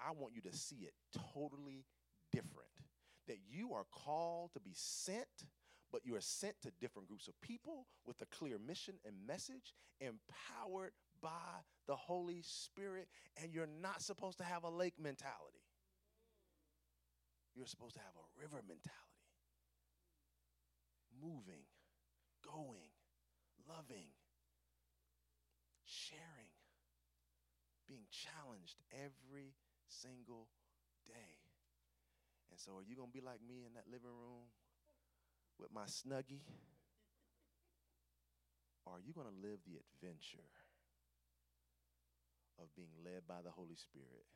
[0.00, 0.94] I want you to see it
[1.34, 1.84] totally
[2.32, 2.70] different.
[3.28, 5.44] That you are called to be sent,
[5.92, 9.74] but you are sent to different groups of people with a clear mission and message,
[10.00, 10.92] empowered
[11.24, 13.08] by the Holy Spirit,
[13.42, 15.64] and you're not supposed to have a lake mentality.
[17.56, 18.92] You're supposed to have a river mentality.
[21.16, 21.64] Moving,
[22.44, 22.92] going,
[23.66, 24.12] loving,
[25.86, 26.52] sharing,
[27.88, 29.54] being challenged every
[29.88, 30.48] single
[31.06, 31.40] day.
[32.50, 34.52] And so, are you going to be like me in that living room
[35.58, 36.44] with my snuggie?
[38.84, 40.44] Or are you going to live the adventure?
[42.60, 44.26] Of being led by the Holy Spirit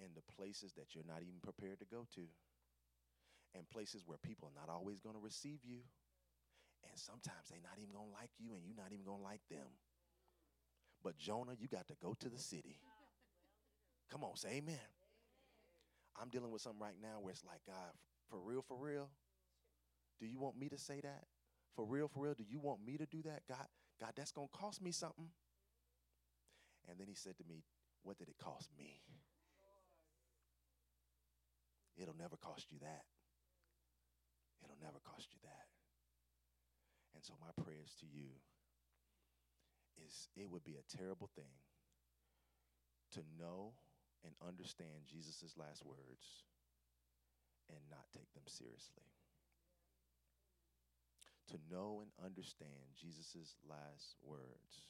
[0.00, 2.26] in the places that you're not even prepared to go to,
[3.54, 5.84] and places where people are not always going to receive you,
[6.88, 9.24] and sometimes they're not even going to like you, and you're not even going to
[9.24, 9.68] like them.
[11.04, 12.80] But Jonah, you got to go to the city.
[14.10, 14.88] Come on, say amen.
[16.20, 17.92] I'm dealing with something right now where it's like, God,
[18.28, 19.08] for real, for real,
[20.20, 21.24] do you want me to say that?
[21.74, 23.42] For real, for real, do you want me to do that?
[23.48, 23.66] God,
[23.98, 25.28] God, that's going to cost me something.
[26.88, 27.64] And then he said to me,
[28.02, 29.02] What did it cost me?
[31.96, 33.04] It'll never cost you that.
[34.64, 35.68] It'll never cost you that.
[37.14, 38.32] And so, my prayers to you
[40.06, 41.52] is it would be a terrible thing
[43.12, 43.74] to know
[44.24, 46.46] and understand Jesus' last words
[47.68, 49.04] and not take them seriously.
[51.50, 54.88] To know and understand Jesus' last words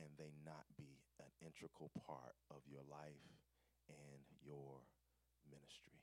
[0.00, 3.28] and they not be an integral part of your life
[3.88, 4.82] and your
[5.46, 5.98] ministry.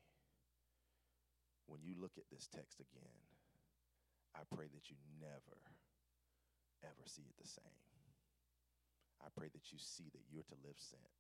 [1.68, 3.20] When you look at this text again,
[4.36, 5.60] I pray that you never,
[6.84, 7.84] ever see it the same.
[9.22, 11.14] I pray that you see that you're to live sent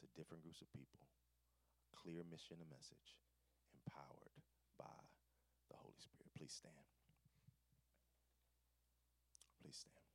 [0.00, 1.02] to different groups of people,
[1.96, 3.18] clear mission and message,
[3.74, 4.36] empowered
[4.78, 5.00] by
[5.70, 6.30] the Holy Spirit.
[6.36, 6.86] Please stand.
[9.60, 10.11] Please stand.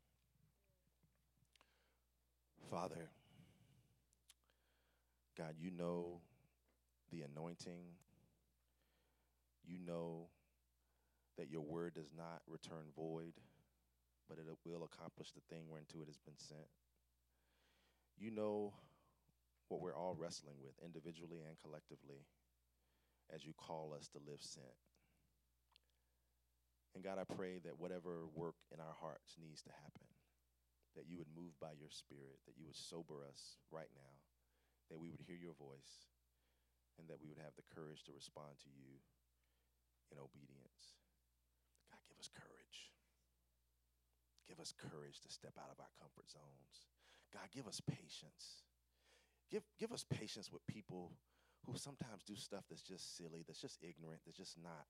[2.69, 3.09] Father,
[5.37, 6.19] God, you know
[7.11, 7.81] the anointing.
[9.65, 10.27] You know
[11.37, 13.33] that your word does not return void,
[14.27, 16.67] but it will accomplish the thing whereunto it has been sent.
[18.17, 18.73] You know
[19.67, 22.25] what we're all wrestling with, individually and collectively,
[23.33, 24.65] as you call us to live sent.
[26.95, 30.07] And God, I pray that whatever work in our hearts needs to happen,
[30.97, 34.13] that you would move by your spirit, that you would sober us right now,
[34.89, 36.09] that we would hear your voice,
[36.97, 38.97] and that we would have the courage to respond to you
[40.09, 40.97] in obedience.
[41.93, 42.89] God, give us courage.
[44.49, 46.89] Give us courage to step out of our comfort zones.
[47.29, 48.65] God, give us patience.
[49.53, 51.13] Give, give us patience with people
[51.65, 54.87] who sometimes do stuff that's just silly, that's just ignorant, that's just not,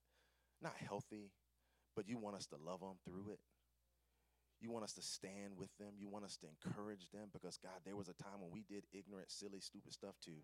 [0.61, 1.31] not healthy,
[1.95, 3.39] but you want us to love them through it.
[4.59, 5.93] You want us to stand with them.
[5.99, 8.85] You want us to encourage them because, God, there was a time when we did
[8.91, 10.41] ignorant, silly, stupid stuff too.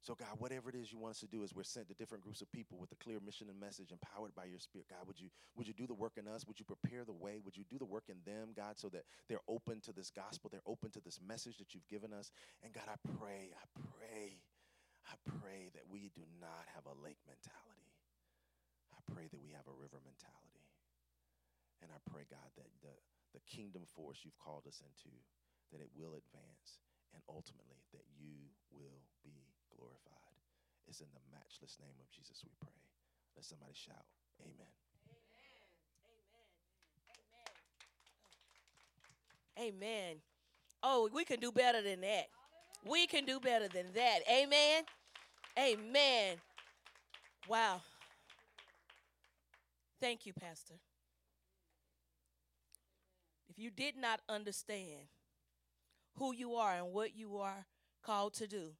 [0.00, 2.22] So, God, whatever it is you want us to do, as we're sent to different
[2.22, 5.18] groups of people with a clear mission and message, empowered by your Spirit, God, would
[5.18, 6.46] you would you do the work in us?
[6.46, 7.42] Would you prepare the way?
[7.44, 10.50] Would you do the work in them, God, so that they're open to this gospel,
[10.50, 12.30] they're open to this message that you've given us?
[12.62, 14.38] And God, I pray, I pray,
[15.06, 17.92] I pray that we do not have a lake mentality.
[18.94, 20.57] I pray that we have a river mentality.
[21.82, 22.94] And I pray, God, that the,
[23.34, 25.14] the kingdom force you've called us into,
[25.70, 26.82] that it will advance,
[27.14, 28.34] and ultimately that you
[28.74, 30.38] will be glorified.
[30.88, 32.80] It's in the matchless name of Jesus we pray.
[33.36, 34.06] Let somebody shout,
[34.40, 34.72] Amen.
[35.04, 35.22] Amen.
[39.58, 39.74] Amen.
[39.76, 40.14] Amen.
[40.14, 40.16] Amen.
[40.82, 42.26] Oh, we can do better than that.
[42.86, 44.20] We can do better than that.
[44.30, 44.84] Amen.
[45.58, 46.36] Amen.
[47.48, 47.82] Wow.
[50.00, 50.74] Thank you, Pastor.
[53.58, 55.08] You did not understand
[56.14, 57.66] who you are and what you are
[58.04, 58.70] called to do,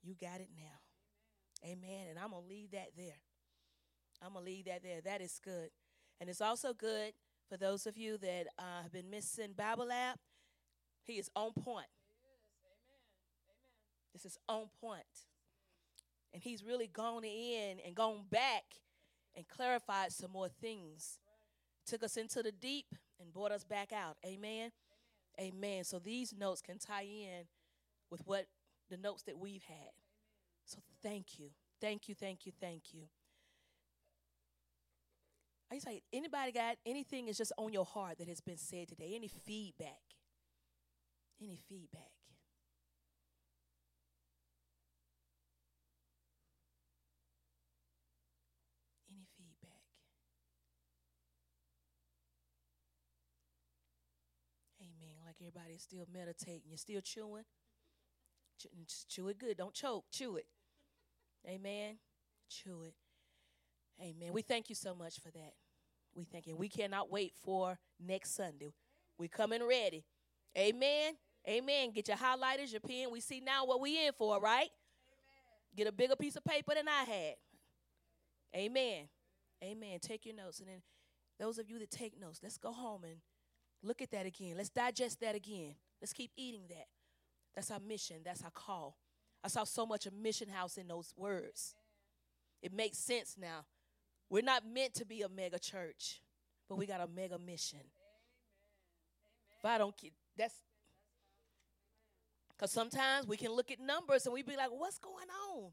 [0.00, 1.68] you got it now.
[1.68, 2.06] Amen.
[2.08, 3.18] And I'm going to leave that there.
[4.24, 5.00] I'm going to leave that there.
[5.00, 5.70] That is good.
[6.20, 7.14] And it's also good
[7.48, 10.16] for those of you that uh, have been missing Bible Lab.
[11.04, 11.88] He is on point.
[14.12, 15.02] This is on point.
[16.32, 18.62] And he's really gone in and gone back
[19.34, 21.18] and clarified some more things.
[21.86, 22.86] Took us into the deep
[23.20, 24.16] and brought us back out.
[24.24, 24.70] Amen.
[25.40, 25.54] Amen.
[25.54, 25.84] Amen.
[25.84, 27.46] So these notes can tie in
[28.10, 28.46] with what
[28.90, 29.92] the notes that we've had.
[30.64, 31.50] So thank you.
[31.80, 33.02] Thank you, thank you, thank you.
[35.70, 38.88] I just say, anybody got anything is just on your heart that has been said
[38.88, 39.12] today?
[39.14, 40.00] Any feedback?
[41.40, 42.12] Any feedback?
[49.10, 49.82] Any feedback?
[54.80, 55.16] Amen.
[55.24, 56.62] Like everybody's still meditating.
[56.68, 57.44] You're still chewing?
[59.08, 59.56] Chew it good.
[59.56, 60.04] Don't choke.
[60.12, 60.46] Chew it.
[61.48, 61.96] Amen.
[62.48, 62.94] Chew it.
[64.02, 64.32] Amen.
[64.32, 65.52] We thank you so much for that.
[66.14, 66.56] We thank you.
[66.56, 68.74] We cannot wait for next Sunday.
[69.18, 70.04] We coming ready.
[70.56, 71.14] Amen.
[71.48, 71.92] Amen.
[71.92, 73.10] Get your highlighters, your pen.
[73.10, 74.68] We see now what we in for, right?
[74.68, 75.76] Amen.
[75.76, 77.34] Get a bigger piece of paper than I had.
[78.54, 79.08] Amen.
[79.62, 79.98] Amen.
[80.00, 80.58] Take your notes.
[80.60, 80.82] And then
[81.38, 83.16] those of you that take notes, let's go home and
[83.82, 84.54] look at that again.
[84.56, 85.74] Let's digest that again.
[86.00, 86.86] Let's keep eating that.
[87.54, 88.16] That's our mission.
[88.24, 88.96] That's our call.
[89.42, 91.74] I saw so much of Mission House in those words.
[92.62, 93.64] It makes sense now.
[94.28, 96.20] We're not meant to be a mega church,
[96.68, 97.80] but we got a mega mission.
[99.58, 100.54] If I don't keep that's
[102.56, 105.70] because sometimes we can look at numbers and we be like, what's going on?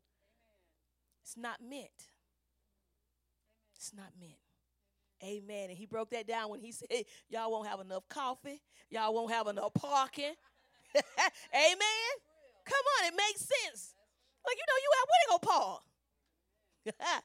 [1.22, 1.90] It's not meant.
[3.76, 4.47] It's not meant.
[5.24, 5.70] Amen.
[5.70, 6.88] And he broke that down when he said,
[7.30, 10.34] Y'all won't have enough coffee, y'all won't have enough parking.
[10.96, 12.14] Amen.
[12.66, 13.94] Come on, it makes sense.
[14.46, 15.84] Like you know, you at where they go Paul.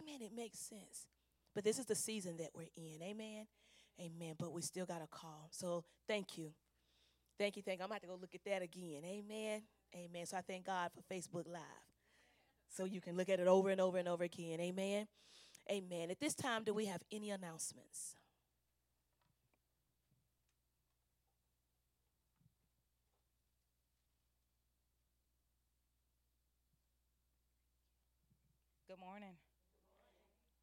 [0.00, 0.22] Amen.
[0.22, 1.06] It makes sense.
[1.54, 3.02] But this is the season that we're in.
[3.02, 3.46] Amen.
[4.00, 4.34] Amen.
[4.38, 5.48] But we still got a call.
[5.50, 6.52] So thank you.
[7.38, 7.62] Thank you.
[7.62, 7.84] Thank you.
[7.84, 9.02] I'm going to have to go look at that again.
[9.04, 9.62] Amen.
[9.94, 10.26] Amen.
[10.26, 11.60] So I thank God for Facebook Live.
[12.68, 14.60] So you can look at it over and over and over again.
[14.60, 15.08] Amen.
[15.68, 16.10] Amen.
[16.10, 18.14] At this time, do we have any announcements?
[28.86, 29.38] Good morning.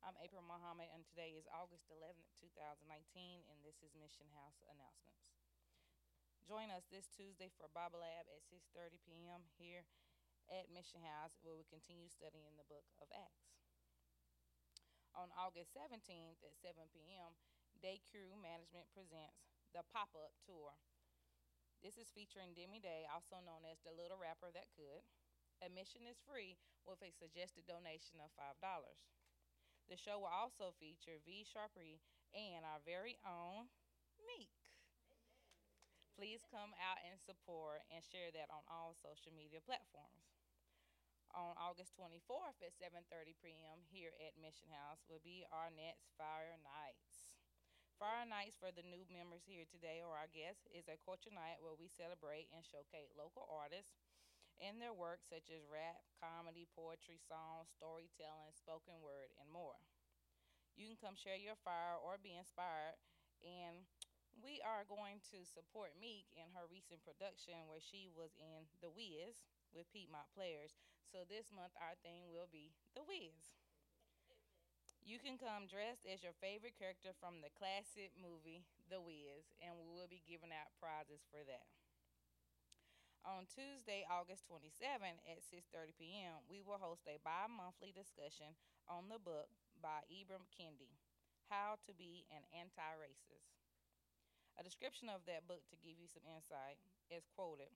[0.03, 5.35] I'm April Muhammad, and today is August 11th, 2019, and this is Mission House announcements.
[6.47, 9.43] Join us this Tuesday for Bible Lab at 6:30 p.m.
[9.59, 9.83] here
[10.47, 13.56] at Mission House, where we continue studying the book of Acts.
[15.17, 17.33] On August 17th at 7 p.m.,
[17.81, 20.77] Day Crew Management presents the Pop-Up Tour.
[21.81, 25.01] This is featuring Demi Day, also known as the Little Rapper That Could.
[25.65, 28.61] Admission is free with a suggested donation of $5.
[29.89, 31.97] The show will also feature V Sharpie
[32.37, 33.73] and our very own
[34.21, 34.53] Meek.
[36.13, 40.36] Please come out and support and share that on all social media platforms.
[41.35, 43.83] On August 24th at 7:30 p.m.
[43.91, 47.35] here at Mission House will be our next Fire Nights.
[47.99, 51.59] Fire Nights for the new members here today or our guests is a culture night
[51.59, 53.97] where we celebrate and showcase local artists
[54.61, 59.77] and their work such as rap, comedy, poetry, song, storytelling, spoken word, and more.
[60.77, 63.01] You can come share your fire or be inspired
[63.41, 63.85] and
[64.37, 68.93] we are going to support Meek in her recent production where she was in The
[68.93, 70.77] Wiz with Piedmont Players.
[71.07, 73.55] So this month our theme will be The Wiz.
[75.07, 79.79] You can come dressed as your favorite character from the classic movie The Wiz, and
[79.79, 81.71] we will be giving out prizes for that.
[83.23, 84.75] On Tuesday, August 27
[85.23, 88.59] at 6:30 p.m., we will host a bi-monthly discussion
[88.91, 89.47] on the book
[89.79, 90.99] by Ibram Kendi,
[91.47, 93.63] How to Be an Anti-Racist.
[94.59, 97.71] A description of that book to give you some insight is quoted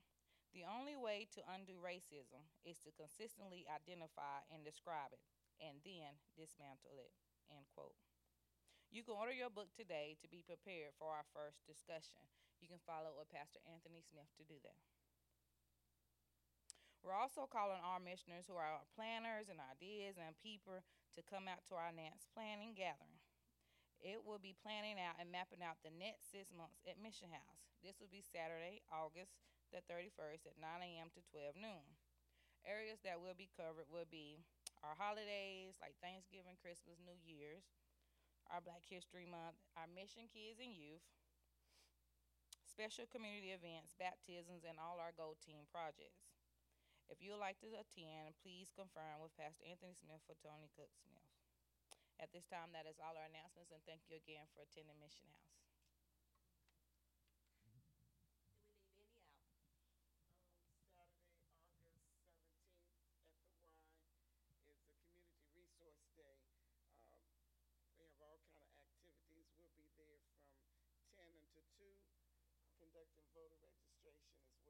[0.51, 5.23] The only way to undo racism is to consistently identify and describe it,
[5.63, 7.15] and then dismantle it.
[7.47, 7.95] End quote.
[8.91, 12.19] You can order your book today to be prepared for our first discussion.
[12.59, 14.75] You can follow with Pastor Anthony Smith to do that.
[16.99, 20.83] We're also calling our missioners who are our planners and ideas and people
[21.15, 23.23] to come out to our next planning gathering.
[24.03, 27.63] It will be planning out and mapping out the next six months at Mission House.
[27.79, 29.39] This will be Saturday, August
[29.71, 31.07] the 31st at 9 a.m.
[31.15, 31.87] to 12 noon.
[32.67, 34.37] Areas that will be covered will be
[34.85, 37.65] our holidays like Thanksgiving, Christmas, New Year's,
[38.51, 41.01] our Black History Month, our mission kids and youth,
[42.67, 46.29] special community events, baptisms, and all our Gold Team projects.
[47.09, 50.91] If you would like to attend, please confirm with Pastor Anthony Smith for Tony Cook
[50.95, 51.27] Smith.
[52.21, 55.27] At this time, that is all our announcements, and thank you again for attending Mission
[55.33, 55.59] House.
[57.61, 57.97] Saturday,
[60.95, 62.45] August seventeenth at the
[63.25, 63.41] Y
[64.45, 66.45] is the Community Resource Day.
[67.01, 67.25] Um,
[67.97, 69.49] we have all kind of activities.
[69.57, 71.33] We'll be there from ten until
[71.77, 72.01] two,
[72.81, 74.33] conducting voter registration.
[74.45, 74.60] So